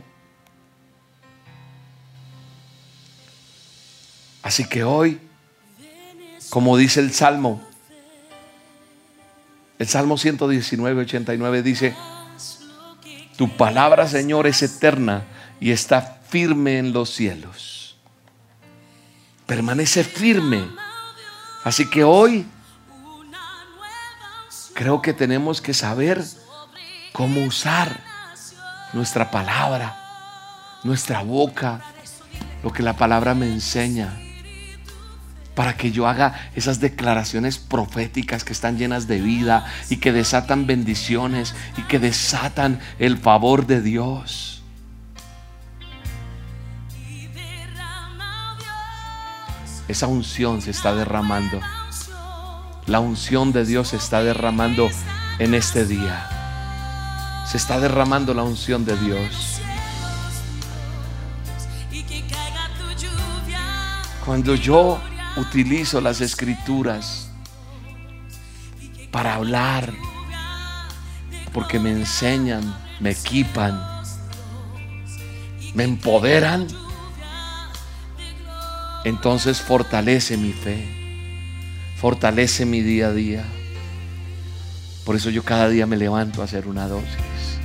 [4.43, 5.19] Así que hoy,
[6.49, 7.63] como dice el Salmo,
[9.77, 11.95] el Salmo 119, 89 dice,
[13.38, 15.25] tu palabra, Señor, es eterna
[15.59, 17.97] y está firme en los cielos.
[19.45, 20.65] Permanece firme.
[21.63, 22.45] Así que hoy
[24.73, 26.23] creo que tenemos que saber
[27.11, 27.99] cómo usar
[28.93, 29.97] nuestra palabra,
[30.83, 31.81] nuestra boca,
[32.63, 34.24] lo que la palabra me enseña
[35.55, 40.67] para que yo haga esas declaraciones proféticas que están llenas de vida y que desatan
[40.67, 44.51] bendiciones y que desatan el favor de Dios.
[49.87, 51.61] Esa unción se está derramando.
[52.87, 54.89] La unción de Dios se está derramando
[55.39, 56.27] en este día.
[57.47, 59.61] Se está derramando la unción de Dios.
[64.25, 64.99] Cuando yo
[65.38, 67.30] utilizo las escrituras
[69.12, 69.93] para hablar,
[71.54, 73.82] porque me enseñan, me equipan,
[75.74, 76.67] me empoderan,
[79.04, 80.88] entonces fortalece mi fe,
[81.98, 83.45] fortalece mi día a día.
[85.06, 87.60] Por eso yo cada día me levanto a hacer una dosis.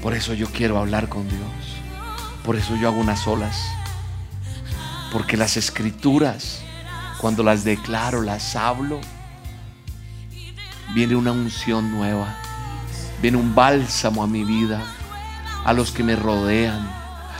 [0.00, 1.40] Por eso yo quiero hablar con Dios.
[2.44, 3.58] Por eso yo hago unas olas.
[5.14, 6.58] Porque las escrituras,
[7.20, 9.00] cuando las declaro, las hablo,
[10.92, 12.36] viene una unción nueva.
[13.22, 14.82] Viene un bálsamo a mi vida,
[15.64, 16.90] a los que me rodean,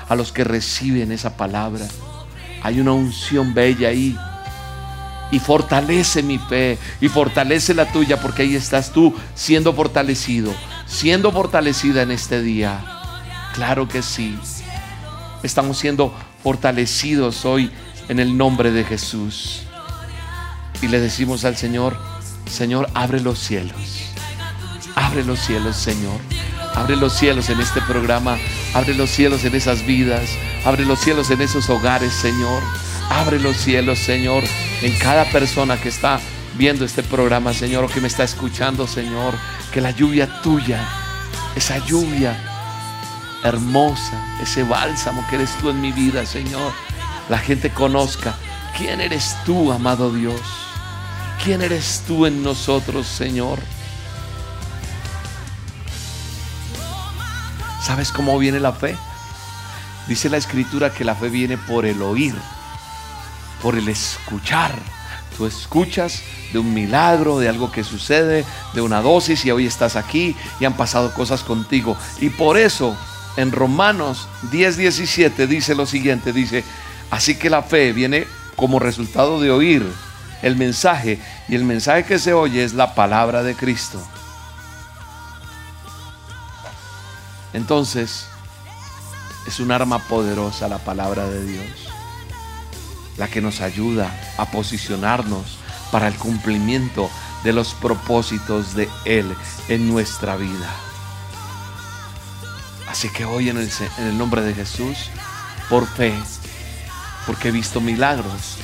[0.09, 1.85] a los que reciben esa palabra.
[2.63, 4.17] Hay una unción bella ahí.
[5.33, 10.55] Y fortalece mi fe y fortalece la tuya porque ahí estás tú siendo fortalecido,
[10.87, 12.85] siendo fortalecida en este día.
[13.53, 14.39] Claro que sí.
[15.43, 17.71] Estamos siendo fortalecidos hoy
[18.11, 19.63] en el nombre de Jesús.
[20.83, 21.97] Y le decimos al Señor,
[22.47, 24.11] Señor, abre los cielos.
[24.95, 26.21] Abre los cielos, Señor.
[26.75, 28.37] Abre los cielos en este programa.
[28.75, 30.29] Abre los cielos en esas vidas.
[30.67, 32.63] Abre los cielos en esos hogares, Señor.
[33.09, 34.45] Abre los cielos, Señor,
[34.83, 36.21] en cada persona que está
[36.59, 39.33] viendo este programa, Señor, o que me está escuchando, Señor.
[39.73, 40.87] Que la lluvia tuya,
[41.57, 42.54] esa lluvia
[43.45, 46.73] hermosa, ese bálsamo que eres tú en mi vida, Señor,
[47.29, 48.35] la gente conozca
[48.77, 50.41] quién eres tú, amado Dios.
[51.45, 53.59] ¿Quién eres tú en nosotros, Señor?
[57.83, 58.97] ¿Sabes cómo viene la fe?
[60.09, 62.35] Dice la escritura que la fe viene por el oír,
[63.61, 64.73] por el escuchar.
[65.37, 66.23] Tú escuchas
[66.55, 70.65] de un milagro, de algo que sucede, de una dosis y hoy estás aquí y
[70.65, 71.95] han pasado cosas contigo.
[72.21, 72.97] Y por eso
[73.37, 76.65] en Romanos 10, 17 dice lo siguiente, dice,
[77.11, 79.85] así que la fe viene como resultado de oír
[80.43, 81.19] el mensaje
[81.49, 84.01] y el mensaje que se oye es la palabra de Cristo.
[87.53, 88.27] Entonces,
[89.47, 91.89] es un arma poderosa la palabra de Dios,
[93.17, 95.59] la que nos ayuda a posicionarnos
[95.91, 97.11] para el cumplimiento
[97.45, 99.35] de los propósitos de Él
[99.69, 100.94] en nuestra vida.
[102.95, 105.11] Así que hoy en el, nombre de Jesús,
[105.69, 106.15] por fe,
[107.27, 108.59] porque he visto milagros,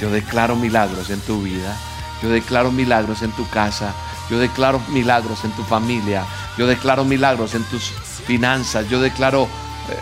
[0.00, 1.76] yo declaro milagros en tu vida,
[2.22, 3.92] yo declaro milagros en tu casa,
[4.30, 6.24] yo declaro milagros en tu familia,
[6.56, 7.92] yo declaro milagros en tus
[8.26, 9.98] finanzas, yo declaro eh,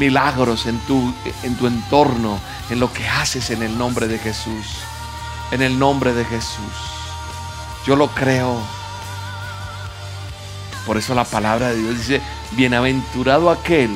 [0.00, 1.14] milagros en tu,
[1.44, 4.66] en tu entorno, en lo que haces en el nombre de Jesús,
[5.52, 6.74] en el nombre de Jesús.
[7.86, 8.81] Yo lo creo.
[10.86, 12.20] Por eso la palabra de Dios dice,
[12.52, 13.90] bienaventurado aquel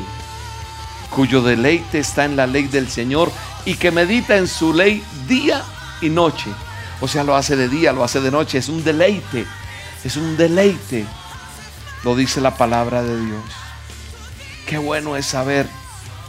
[1.11, 3.31] cuyo deleite está en la ley del Señor
[3.65, 5.63] y que medita en su ley día
[6.01, 6.51] y noche.
[7.01, 8.59] O sea, lo hace de día, lo hace de noche.
[8.59, 9.47] Es un deleite.
[10.05, 11.05] Es un deleite.
[12.05, 13.45] Lo dice la palabra de Dios.
[14.67, 15.67] Qué bueno es saber,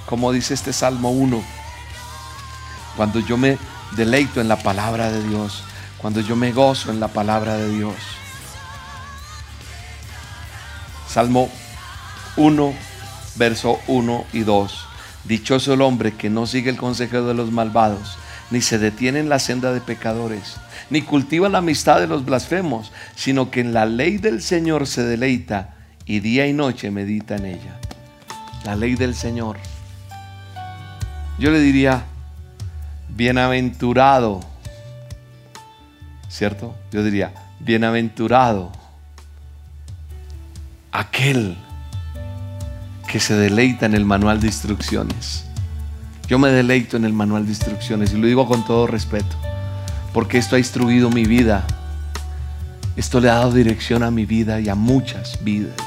[0.05, 1.43] como dice este Salmo 1,
[2.95, 3.58] cuando yo me
[3.95, 5.64] deleito en la palabra de Dios,
[5.97, 7.95] cuando yo me gozo en la palabra de Dios.
[11.18, 11.49] Salmo
[12.36, 12.74] 1,
[13.38, 14.88] verso 1 y 2.
[15.24, 18.20] Dichoso el hombre que no sigue el consejo de los malvados,
[18.51, 20.57] ni se detiene en la senda de pecadores,
[20.91, 25.01] ni cultiva la amistad de los blasfemos, sino que en la ley del Señor se
[25.05, 25.74] deleita
[26.05, 27.80] y día y noche medita en ella.
[28.63, 29.57] La ley del Señor.
[31.39, 32.03] Yo le diría,
[33.09, 34.41] bienaventurado,
[36.30, 36.76] ¿cierto?
[36.91, 38.76] Yo diría, bienaventurado
[40.97, 41.55] aquel
[43.07, 45.45] que se deleita en el manual de instrucciones.
[46.27, 49.37] Yo me deleito en el manual de instrucciones y lo digo con todo respeto,
[50.11, 51.65] porque esto ha instruido mi vida.
[52.95, 55.77] Esto le ha dado dirección a mi vida y a muchas vidas.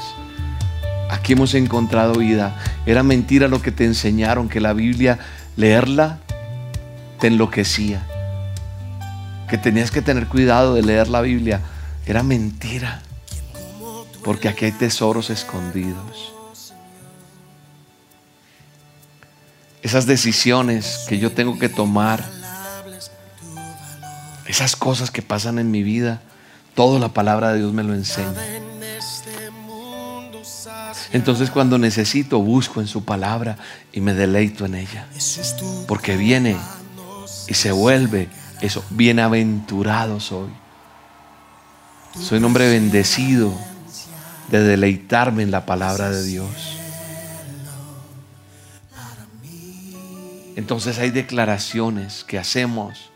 [1.09, 2.55] Aquí hemos encontrado vida.
[2.85, 5.19] Era mentira lo que te enseñaron, que la Biblia,
[5.57, 6.19] leerla,
[7.19, 8.01] te enloquecía.
[9.49, 11.59] Que tenías que tener cuidado de leer la Biblia.
[12.05, 13.01] Era mentira.
[14.23, 16.31] Porque aquí hay tesoros escondidos.
[19.81, 22.23] esas decisiones que yo tengo que tomar,
[24.45, 26.21] esas cosas que pasan en mi vida,
[26.75, 28.33] toda la palabra de Dios me lo enseña.
[31.13, 33.57] Entonces cuando necesito, busco en su palabra
[33.91, 35.07] y me deleito en ella.
[35.87, 36.55] Porque viene
[37.47, 38.29] y se vuelve
[38.61, 38.83] eso.
[38.91, 40.49] Bienaventurado soy.
[42.17, 43.53] Soy un hombre bendecido
[44.49, 46.77] de deleitarme en la palabra de Dios.
[50.55, 53.11] Entonces hay declaraciones que hacemos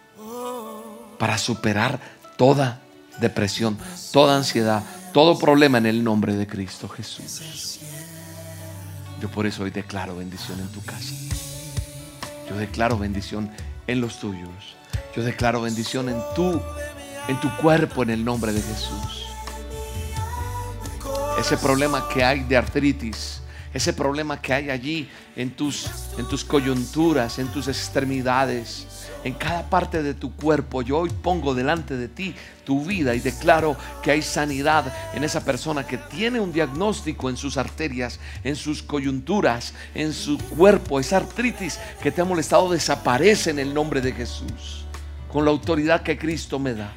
[1.18, 2.00] para superar
[2.38, 2.80] toda
[3.20, 3.78] depresión,
[4.12, 7.80] toda ansiedad, todo problema en el nombre de Cristo Jesús.
[9.22, 11.14] Yo por eso hoy declaro bendición en tu casa.
[12.50, 13.50] Yo declaro bendición
[13.88, 14.76] en los tuyos.
[15.16, 16.62] Yo declaro bendición en tu
[17.28, 19.25] en tu cuerpo en el nombre de Jesús.
[21.46, 23.40] Ese problema que hay de artritis,
[23.72, 25.86] ese problema que hay allí en tus,
[26.18, 28.88] en tus coyunturas, en tus extremidades,
[29.24, 30.82] en cada parte de tu cuerpo.
[30.82, 32.34] Yo hoy pongo delante de ti
[32.64, 37.38] tu vida y declaro que hay sanidad en esa persona que tiene un diagnóstico en
[37.38, 41.00] sus arterias, en sus coyunturas, en su cuerpo.
[41.00, 44.86] Esa artritis que te ha molestado desaparece en el nombre de Jesús,
[45.32, 46.92] con la autoridad que Cristo me da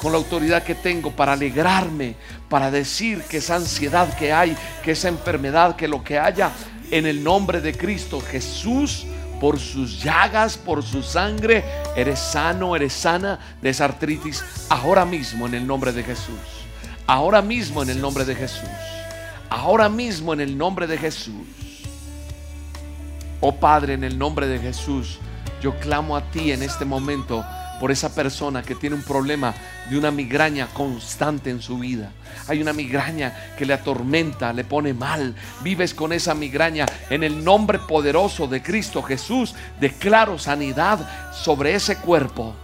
[0.00, 2.16] con la autoridad que tengo para alegrarme,
[2.48, 6.52] para decir que esa ansiedad que hay, que esa enfermedad, que lo que haya,
[6.90, 9.06] en el nombre de Cristo Jesús,
[9.40, 11.64] por sus llagas, por su sangre,
[11.96, 16.38] eres sano, eres sana de esa artritis ahora mismo en el nombre de Jesús.
[17.06, 18.68] Ahora mismo en el nombre de Jesús.
[19.48, 21.46] Ahora mismo en el nombre de Jesús.
[23.40, 25.18] Oh Padre, en el nombre de Jesús,
[25.62, 27.44] yo clamo a ti en este momento
[27.80, 29.54] por esa persona que tiene un problema
[29.88, 32.12] de una migraña constante en su vida.
[32.46, 35.34] Hay una migraña que le atormenta, le pone mal.
[35.62, 36.84] Vives con esa migraña.
[37.08, 42.54] En el nombre poderoso de Cristo Jesús, declaro sanidad sobre ese cuerpo,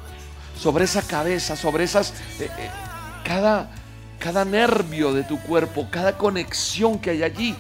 [0.61, 2.11] sobre esa cabeza, sobre esas...
[2.39, 2.71] Eh, eh,
[3.25, 3.71] cada,
[4.21, 7.57] cada nervio de tu cuerpo, cada conexión que hay allí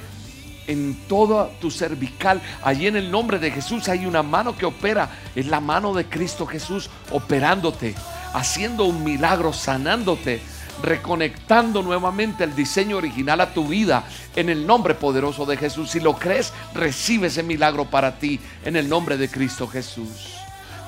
[0.66, 2.40] en toda tu cervical.
[2.62, 5.10] Allí en el nombre de Jesús hay una mano que opera.
[5.34, 7.94] Es la mano de Cristo Jesús operándote,
[8.32, 10.40] haciendo un milagro, sanándote,
[10.82, 14.04] reconectando nuevamente el diseño original a tu vida
[14.34, 15.90] en el nombre poderoso de Jesús.
[15.90, 20.34] Si lo crees, recibe ese milagro para ti en el nombre de Cristo Jesús.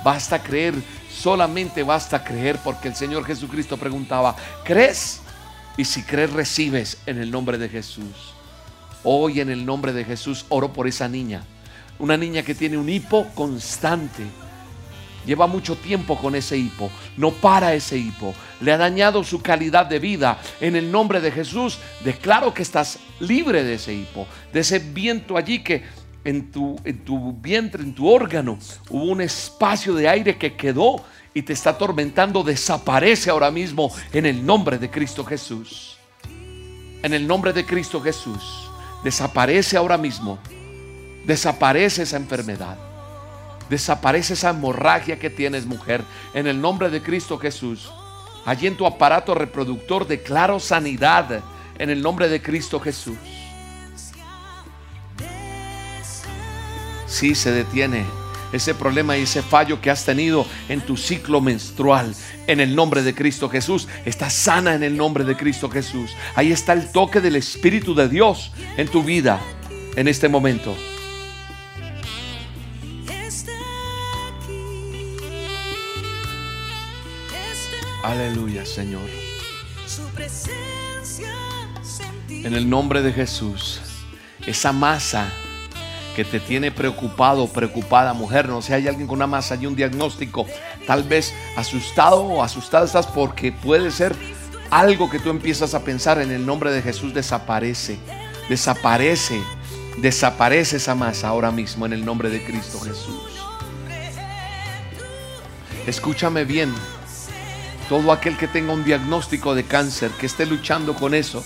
[0.04, 0.74] Basta creer,
[1.10, 5.20] solamente basta creer porque el Señor Jesucristo preguntaba, ¿crees?
[5.76, 8.37] Y si crees, recibes en el nombre de Jesús.
[9.04, 11.44] Hoy en el nombre de Jesús oro por esa niña.
[11.98, 14.24] Una niña que tiene un hipo constante.
[15.26, 16.90] Lleva mucho tiempo con ese hipo.
[17.16, 18.34] No para ese hipo.
[18.60, 20.40] Le ha dañado su calidad de vida.
[20.60, 24.26] En el nombre de Jesús declaro que estás libre de ese hipo.
[24.52, 25.84] De ese viento allí que
[26.24, 28.58] en tu, en tu vientre, en tu órgano,
[28.90, 32.42] hubo un espacio de aire que quedó y te está atormentando.
[32.42, 35.98] Desaparece ahora mismo en el nombre de Cristo Jesús.
[37.02, 38.67] En el nombre de Cristo Jesús.
[39.02, 40.38] Desaparece ahora mismo.
[41.24, 42.76] Desaparece esa enfermedad.
[43.68, 46.02] Desaparece esa hemorragia que tienes, mujer.
[46.34, 47.90] En el nombre de Cristo Jesús.
[48.44, 51.42] Allí en tu aparato reproductor declaro sanidad.
[51.78, 53.18] En el nombre de Cristo Jesús.
[57.06, 58.06] Sí se detiene
[58.52, 62.14] ese problema y ese fallo que has tenido en tu ciclo menstrual.
[62.46, 63.88] En el nombre de Cristo Jesús.
[64.04, 66.12] Estás sana en el nombre de Cristo Jesús.
[66.34, 69.40] Ahí está el toque del Espíritu de Dios en tu vida.
[69.96, 70.76] en este momento.
[78.04, 79.08] Aleluya, Señor.
[82.30, 83.80] En el nombre de Jesús,
[84.46, 85.32] esa masa
[86.18, 89.76] que te tiene preocupado, preocupada, mujer, no sé, hay alguien con una masa y un
[89.76, 90.46] diagnóstico,
[90.84, 94.16] tal vez asustado o asustada estás porque puede ser
[94.68, 98.00] algo que tú empiezas a pensar en el nombre de Jesús desaparece,
[98.48, 99.40] desaparece,
[99.98, 103.40] desaparece esa masa ahora mismo en el nombre de Cristo Jesús.
[105.86, 106.74] Escúchame bien,
[107.88, 111.44] todo aquel que tenga un diagnóstico de cáncer, que esté luchando con eso,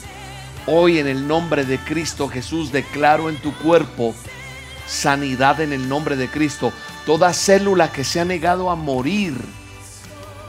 [0.66, 4.14] hoy en el nombre de Cristo Jesús declaro en tu cuerpo
[4.86, 6.72] sanidad en el nombre de Cristo.
[7.06, 9.34] Toda célula que se ha negado a morir,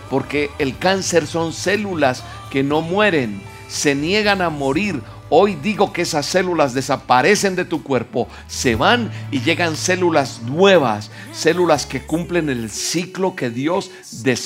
[0.09, 5.01] porque el cáncer son células que no mueren, se niegan a morir.
[5.29, 11.09] Hoy digo que esas células desaparecen de tu cuerpo, se van y llegan células nuevas,
[11.31, 13.89] células que cumplen el ciclo que Dios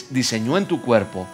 [0.10, 1.28] diseñó en tu cuerpo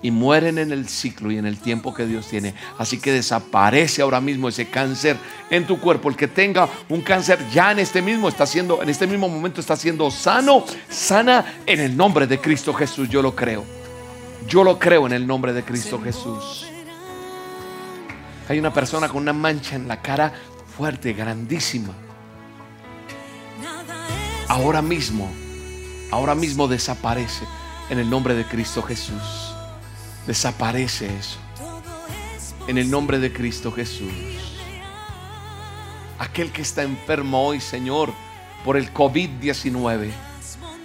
[0.00, 2.54] y mueren en el ciclo y en el tiempo que Dios tiene.
[2.78, 5.16] Así que desaparece ahora mismo ese cáncer
[5.50, 6.08] en tu cuerpo.
[6.08, 9.60] El que tenga un cáncer ya en este mismo está siendo en este mismo momento
[9.60, 13.08] está siendo sano, sana en el nombre de Cristo Jesús.
[13.08, 13.64] Yo lo creo.
[14.46, 16.66] Yo lo creo en el nombre de Cristo Jesús.
[18.48, 20.32] Hay una persona con una mancha en la cara
[20.76, 21.92] fuerte, grandísima.
[24.48, 25.30] Ahora mismo,
[26.10, 27.44] ahora mismo desaparece
[27.90, 29.47] en el nombre de Cristo Jesús.
[30.28, 31.38] Desaparece eso.
[32.66, 34.12] En el nombre de Cristo Jesús.
[36.18, 38.12] Aquel que está enfermo hoy, Señor,
[38.62, 40.10] por el COVID-19,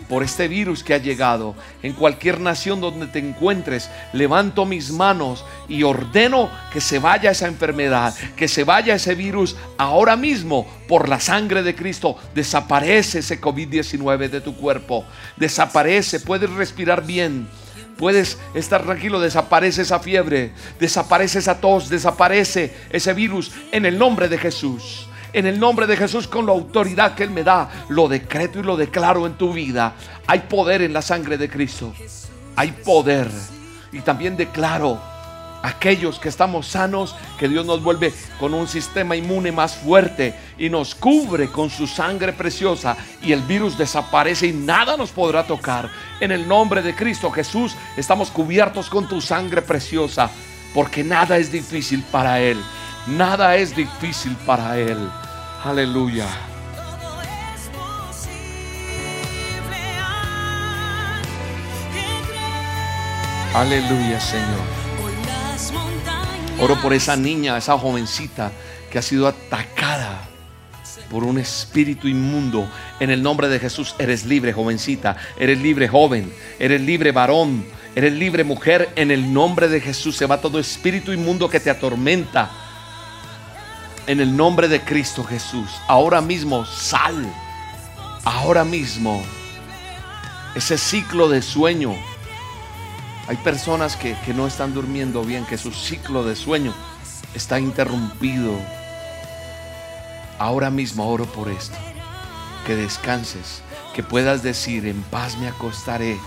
[0.08, 5.44] por este virus que ha llegado, en cualquier nación donde te encuentres, levanto mis manos
[5.68, 11.10] y ordeno que se vaya esa enfermedad, que se vaya ese virus ahora mismo por
[11.10, 12.16] la sangre de Cristo.
[12.34, 15.04] Desaparece ese COVID-19 de tu cuerpo.
[15.36, 17.50] Desaparece, puedes respirar bien.
[17.98, 24.28] Puedes estar tranquilo, desaparece esa fiebre, desaparece esa tos, desaparece ese virus en el nombre
[24.28, 25.08] de Jesús.
[25.32, 28.64] En el nombre de Jesús, con la autoridad que Él me da, lo decreto y
[28.64, 29.94] lo declaro en tu vida.
[30.28, 31.94] Hay poder en la sangre de Cristo.
[32.56, 33.30] Hay poder.
[33.92, 35.13] Y también declaro
[35.64, 40.70] aquellos que estamos sanos, que Dios nos vuelve con un sistema inmune más fuerte y
[40.70, 45.90] nos cubre con su sangre preciosa y el virus desaparece y nada nos podrá tocar.
[46.20, 50.30] En el nombre de Cristo Jesús estamos cubiertos con tu sangre preciosa,
[50.74, 52.60] porque nada es difícil para Él.
[53.08, 54.98] Nada es difícil para Él.
[55.64, 56.28] Aleluya.
[63.54, 64.83] Aleluya, Señor.
[66.60, 68.52] Oro por esa niña, esa jovencita
[68.92, 70.30] que ha sido atacada
[71.10, 72.68] por un espíritu inmundo.
[73.00, 75.16] En el nombre de Jesús eres libre, jovencita.
[75.38, 76.34] Eres libre, joven.
[76.60, 77.66] Eres libre, varón.
[77.96, 78.90] Eres libre, mujer.
[78.96, 82.50] En el nombre de Jesús se va todo espíritu inmundo que te atormenta.
[84.08, 85.70] En el nombre de Cristo Jesús.
[85.88, 87.26] Ahora mismo sal.
[88.24, 89.24] Ahora mismo.
[90.56, 91.96] Ese ciclo de sueño.
[93.28, 96.74] Hay personas que, que no están durmiendo bien, que su ciclo de sueño
[97.34, 98.54] está interrumpido.
[100.40, 101.78] Ahora mismo oro por esto.
[102.68, 103.62] Que descanses,
[103.94, 106.18] que puedas decir, en paz me acostaré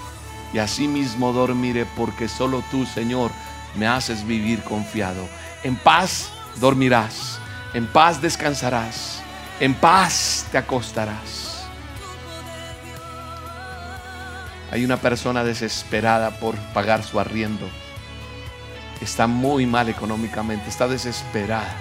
[0.53, 3.31] y así mismo dormiré, porque solo tú, Señor,
[3.77, 5.29] me haces vivir confiado.
[5.63, 6.31] En paz
[6.61, 7.39] dormirás,
[7.75, 9.21] en paz descansarás,
[9.61, 11.56] en paz te acostarás.
[14.71, 17.69] Hay una persona desesperada por pagar su arriendo.
[19.01, 21.75] Está muy mal económicamente, está desesperada.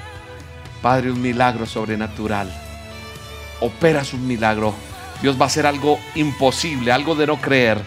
[0.81, 2.51] Padre, un milagro sobrenatural.
[3.59, 4.75] Operas un milagro.
[5.21, 7.81] Dios va a hacer algo imposible, algo de no creer.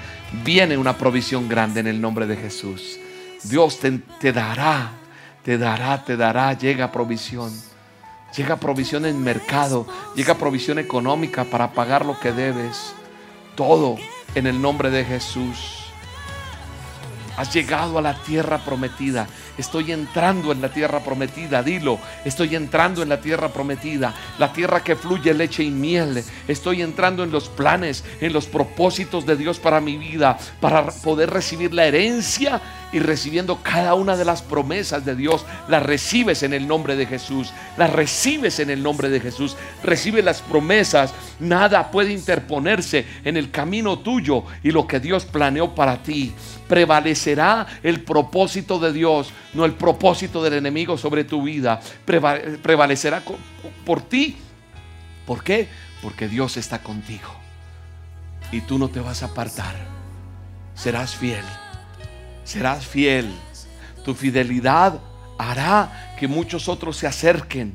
[0.45, 2.99] Viene una provisión grande en el nombre de Jesús.
[3.45, 4.91] Dios te, te dará,
[5.45, 6.55] te dará, te dará.
[6.55, 7.53] Llega provisión.
[8.37, 9.87] Llega provisión en mercado.
[10.17, 12.95] Llega provisión económica para pagar lo que debes.
[13.55, 13.97] Todo
[14.39, 15.85] en el nombre de Jesús.
[17.37, 19.27] Has llegado a la tierra prometida.
[19.59, 21.63] Estoy entrando en la tierra prometida.
[21.63, 21.99] Dilo.
[22.25, 24.15] Estoy entrando en la tierra prometida.
[24.39, 26.25] La tierra que fluye leche y miel.
[26.47, 30.39] Estoy entrando en los planes, en los propósitos de Dios para mi vida.
[30.61, 35.83] Para poder recibir la herencia y recibiendo cada una de las promesas de Dios, las
[35.83, 40.41] recibes en el nombre de Jesús, las recibes en el nombre de Jesús, recibe las
[40.41, 46.33] promesas, nada puede interponerse en el camino tuyo y lo que Dios planeó para ti.
[46.69, 51.81] Prevalecerá el propósito de Dios, no el propósito del enemigo sobre tu vida.
[52.07, 53.23] Preva- prevalecerá
[53.85, 54.37] por ti.
[55.27, 55.69] ¿Por qué?
[56.01, 57.29] Porque Dios está contigo
[58.51, 59.75] y tú no te vas a apartar.
[60.75, 61.45] Serás fiel.
[62.45, 63.31] Serás fiel.
[64.05, 65.01] Tu fidelidad
[65.37, 67.75] hará que muchos otros se acerquen.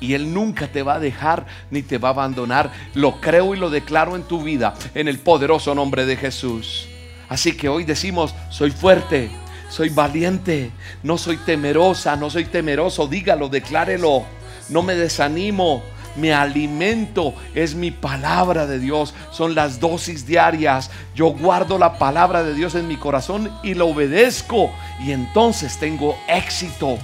[0.00, 2.72] Y Él nunca te va a dejar ni te va a abandonar.
[2.94, 6.86] Lo creo y lo declaro en tu vida en el poderoso nombre de Jesús.
[7.28, 9.30] Así que hoy decimos, soy fuerte,
[9.70, 13.06] soy valiente, no soy temerosa, no soy temeroso.
[13.06, 14.24] Dígalo, declárelo.
[14.68, 15.82] No me desanimo,
[16.16, 20.90] me alimento, es mi palabra de Dios, son las dosis diarias.
[21.14, 26.16] Yo guardo la palabra de Dios en mi corazón y lo obedezco y entonces tengo
[26.28, 26.98] éxito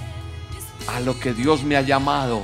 [0.87, 2.43] a lo que Dios me ha llamado.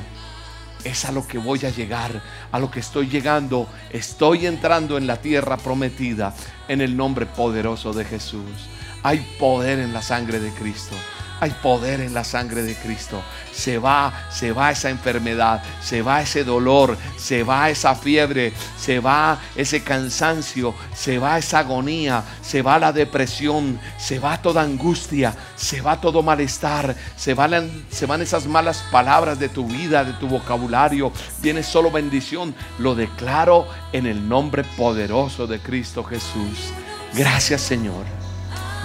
[0.84, 2.21] Es a lo que voy a llegar,
[2.51, 3.67] a lo que estoy llegando.
[3.89, 6.34] Estoy entrando en la tierra prometida
[6.67, 8.67] en el nombre poderoso de Jesús.
[9.04, 10.95] Hay poder en la sangre de Cristo.
[11.41, 13.22] Hay poder en la sangre de Cristo.
[13.51, 19.01] Se va, se va esa enfermedad, se va ese dolor, se va esa fiebre, se
[19.01, 25.36] va ese cansancio, se va esa agonía, se va la depresión, se va toda angustia,
[25.58, 30.14] se va todo malestar, se van, se van esas malas palabras de tu vida, de
[30.14, 31.12] tu vocabulario.
[31.41, 32.56] Viene solo bendición.
[32.80, 36.72] Lo declaro en el nombre poderoso de Cristo Jesús.
[37.14, 38.22] Gracias Señor.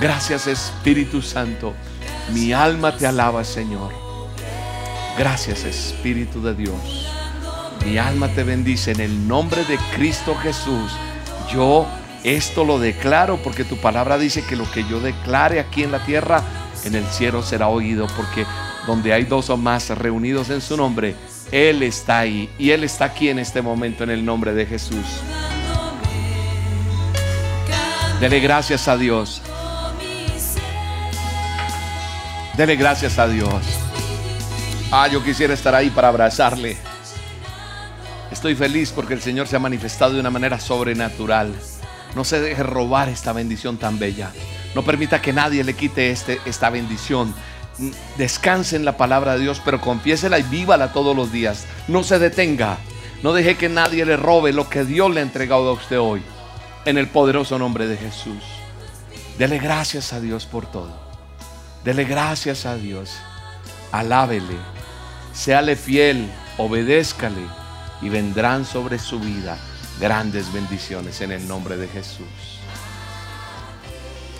[0.01, 1.75] Gracias Espíritu Santo.
[2.33, 3.93] Mi alma te alaba, Señor.
[5.19, 7.09] Gracias, Espíritu de Dios.
[7.85, 10.93] Mi alma te bendice en el nombre de Cristo Jesús.
[11.53, 11.87] Yo
[12.23, 16.05] esto lo declaro porque tu palabra dice que lo que yo declare aquí en la
[16.05, 16.43] tierra,
[16.85, 18.47] en el cielo será oído, porque
[18.87, 21.17] donde hay dos o más reunidos en su nombre,
[21.51, 22.49] Él está ahí.
[22.57, 25.07] Y Él está aquí en este momento en el nombre de Jesús.
[28.21, 29.43] Dele gracias a Dios.
[32.59, 33.63] Dele gracias a Dios.
[34.91, 36.77] Ah, yo quisiera estar ahí para abrazarle.
[38.33, 41.55] Estoy feliz porque el Señor se ha manifestado de una manera sobrenatural.
[42.17, 44.33] No se deje robar esta bendición tan bella.
[44.75, 47.33] No permita que nadie le quite este, esta bendición.
[48.17, 51.65] Descanse en la palabra de Dios, pero confiésela y vívala todos los días.
[51.87, 52.79] No se detenga.
[53.23, 56.23] No deje que nadie le robe lo que Dios le ha entregado a usted hoy.
[56.87, 58.43] En el poderoso nombre de Jesús.
[59.39, 61.08] Dele gracias a Dios por todo.
[61.85, 63.11] Dele gracias a Dios.
[63.93, 64.57] Alábele.
[65.33, 66.31] Séale fiel.
[66.57, 67.47] Obedézcale.
[68.03, 69.57] Y vendrán sobre su vida
[70.01, 72.27] grandes bendiciones en el nombre de Jesús.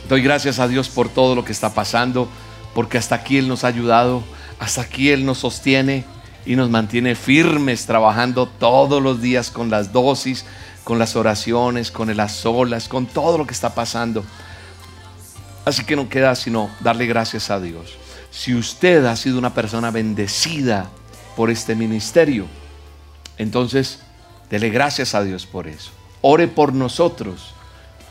[0.09, 2.29] Doy gracias a Dios por todo lo que está pasando.
[2.75, 4.23] Porque hasta aquí Él nos ha ayudado.
[4.59, 6.05] Hasta aquí Él nos sostiene.
[6.45, 10.47] Y nos mantiene firmes trabajando todos los días con las dosis,
[10.83, 14.25] con las oraciones, con las solas, con todo lo que está pasando.
[15.69, 17.95] Así que no queda sino darle gracias a Dios.
[18.31, 20.89] Si usted ha sido una persona bendecida
[21.37, 22.47] por este ministerio,
[23.37, 24.01] entonces
[24.49, 25.91] dele gracias a Dios por eso.
[26.23, 27.53] Ore por nosotros.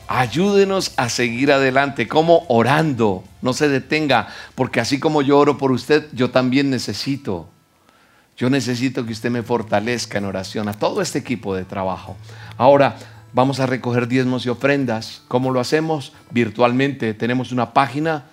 [0.07, 3.23] Ayúdenos a seguir adelante, como orando.
[3.41, 7.49] No se detenga, porque así como yo oro por usted, yo también necesito.
[8.37, 12.17] Yo necesito que usted me fortalezca en oración a todo este equipo de trabajo.
[12.55, 12.97] Ahora,
[13.37, 15.21] Vamos a recoger diezmos y ofrendas.
[15.27, 16.11] ¿Cómo lo hacemos?
[16.31, 17.13] Virtualmente.
[17.13, 18.23] Tenemos una página,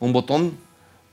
[0.00, 0.56] un botón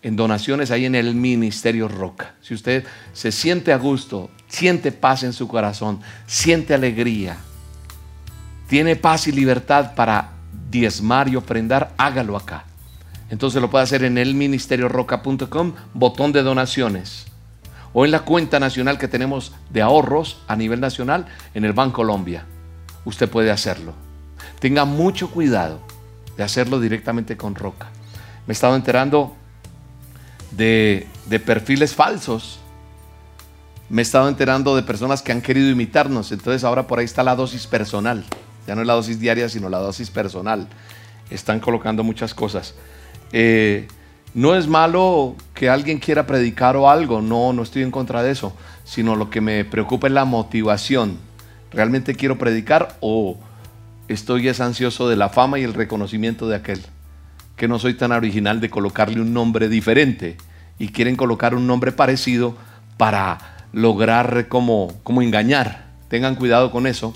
[0.02, 2.36] en donaciones ahí en el Ministerio Roca.
[2.40, 7.40] Si usted se siente a gusto, siente paz en su corazón, siente alegría,
[8.70, 10.30] tiene paz y libertad para
[10.70, 12.64] diezmar y ofrendar, hágalo acá.
[13.30, 17.26] Entonces lo puede hacer en elministerioroca.com, botón de donaciones.
[17.92, 21.98] O en la cuenta nacional que tenemos de ahorros a nivel nacional en el Banco
[21.98, 22.46] Colombia
[23.06, 23.94] usted puede hacerlo.
[24.60, 25.80] Tenga mucho cuidado
[26.38, 27.90] de hacerlo directamente con Roca.
[28.48, 29.36] Me he estado enterando
[30.52, 32.60] de, de, perfiles falsos.
[33.90, 36.32] Me he estado enterando de personas que han querido imitarnos.
[36.32, 38.24] Entonces ahora por ahí está la dosis personal.
[38.68, 40.68] Ya no es la dosis diaria, sino la dosis personal.
[41.30, 42.76] Están colocando muchas cosas.
[43.32, 43.88] Eh,
[44.34, 47.22] no es malo que alguien quiera predicar o algo.
[47.22, 48.54] No, no estoy en contra de eso.
[48.84, 51.18] Sino lo que me preocupa es la motivación
[51.72, 53.40] ¿Realmente quiero predicar o
[54.08, 56.82] estoy es ansioso de la fama y el reconocimiento de aquel?
[57.56, 60.38] Que no soy tan original de colocarle un nombre diferente
[60.80, 62.56] y quieren colocar un nombre parecido
[62.98, 65.92] para lograr como, como engañar.
[66.10, 67.14] Tengan cuidado con eso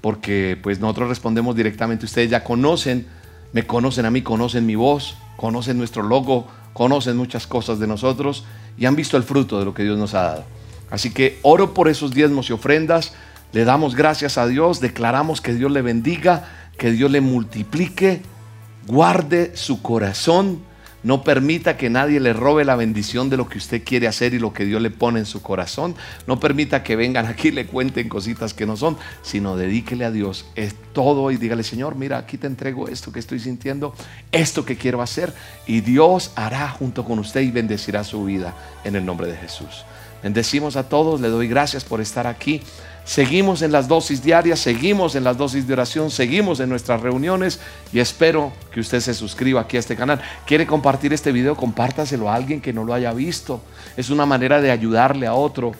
[0.00, 2.06] porque pues nosotros respondemos directamente.
[2.06, 3.06] Ustedes ya conocen,
[3.52, 8.44] me conocen a mí, conocen mi voz conocen nuestro logo, conocen muchas cosas de nosotros
[8.76, 10.44] y han visto el fruto de lo que Dios nos ha dado.
[10.90, 13.14] Así que oro por esos diezmos y ofrendas,
[13.52, 18.22] le damos gracias a Dios, declaramos que Dios le bendiga, que Dios le multiplique,
[18.86, 20.60] guarde su corazón,
[21.04, 24.40] no permita que nadie le robe la bendición de lo que usted quiere hacer y
[24.40, 25.94] lo que Dios le pone en su corazón.
[26.26, 30.10] No permita que vengan aquí y le cuenten cositas que no son, sino dedíquele a
[30.10, 33.94] Dios es todo y dígale, Señor, mira, aquí te entrego esto que estoy sintiendo,
[34.32, 35.32] esto que quiero hacer.
[35.66, 39.84] Y Dios hará junto con usted y bendecirá su vida en el nombre de Jesús.
[40.22, 42.60] Bendecimos a todos, le doy gracias por estar aquí.
[43.08, 47.58] Seguimos en las dosis diarias, seguimos en las dosis de oración, seguimos en nuestras reuniones
[47.90, 50.20] y espero que usted se suscriba aquí a este canal.
[50.44, 51.56] ¿Quiere compartir este video?
[51.56, 53.62] Compártaselo a alguien que no lo haya visto.
[53.96, 55.72] Es una manera de ayudarle a otro.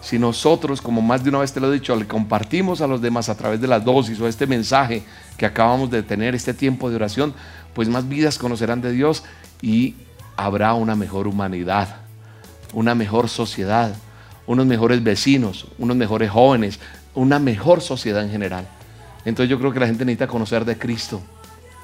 [0.00, 3.00] Si nosotros, como más de una vez te lo he dicho, le compartimos a los
[3.00, 5.04] demás a través de las dosis o este mensaje
[5.36, 7.32] que acabamos de tener, este tiempo de oración,
[7.74, 9.22] pues más vidas conocerán de Dios
[9.62, 9.94] y
[10.36, 11.98] habrá una mejor humanidad,
[12.72, 13.94] una mejor sociedad
[14.46, 16.78] unos mejores vecinos, unos mejores jóvenes,
[17.14, 18.68] una mejor sociedad en general.
[19.24, 21.20] Entonces yo creo que la gente necesita conocer de Cristo.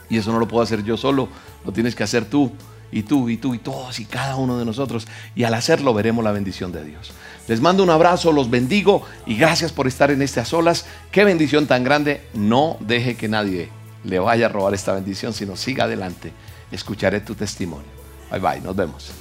[0.09, 1.29] Y eso no lo puedo hacer yo solo,
[1.65, 2.53] lo tienes que hacer tú,
[2.93, 5.09] y tú, y tú, y todos, y cada uno de nosotros.
[5.35, 7.13] Y al hacerlo veremos la bendición de Dios.
[7.49, 10.87] Les mando un abrazo, los bendigo y gracias por estar en estas olas.
[11.11, 12.23] Qué bendición tan grande.
[12.35, 13.71] No deje que nadie
[14.05, 16.33] le vaya a robar esta bendición, sino siga adelante.
[16.71, 17.91] Escucharé tu testimonio.
[18.31, 19.13] Bye bye, nos vemos.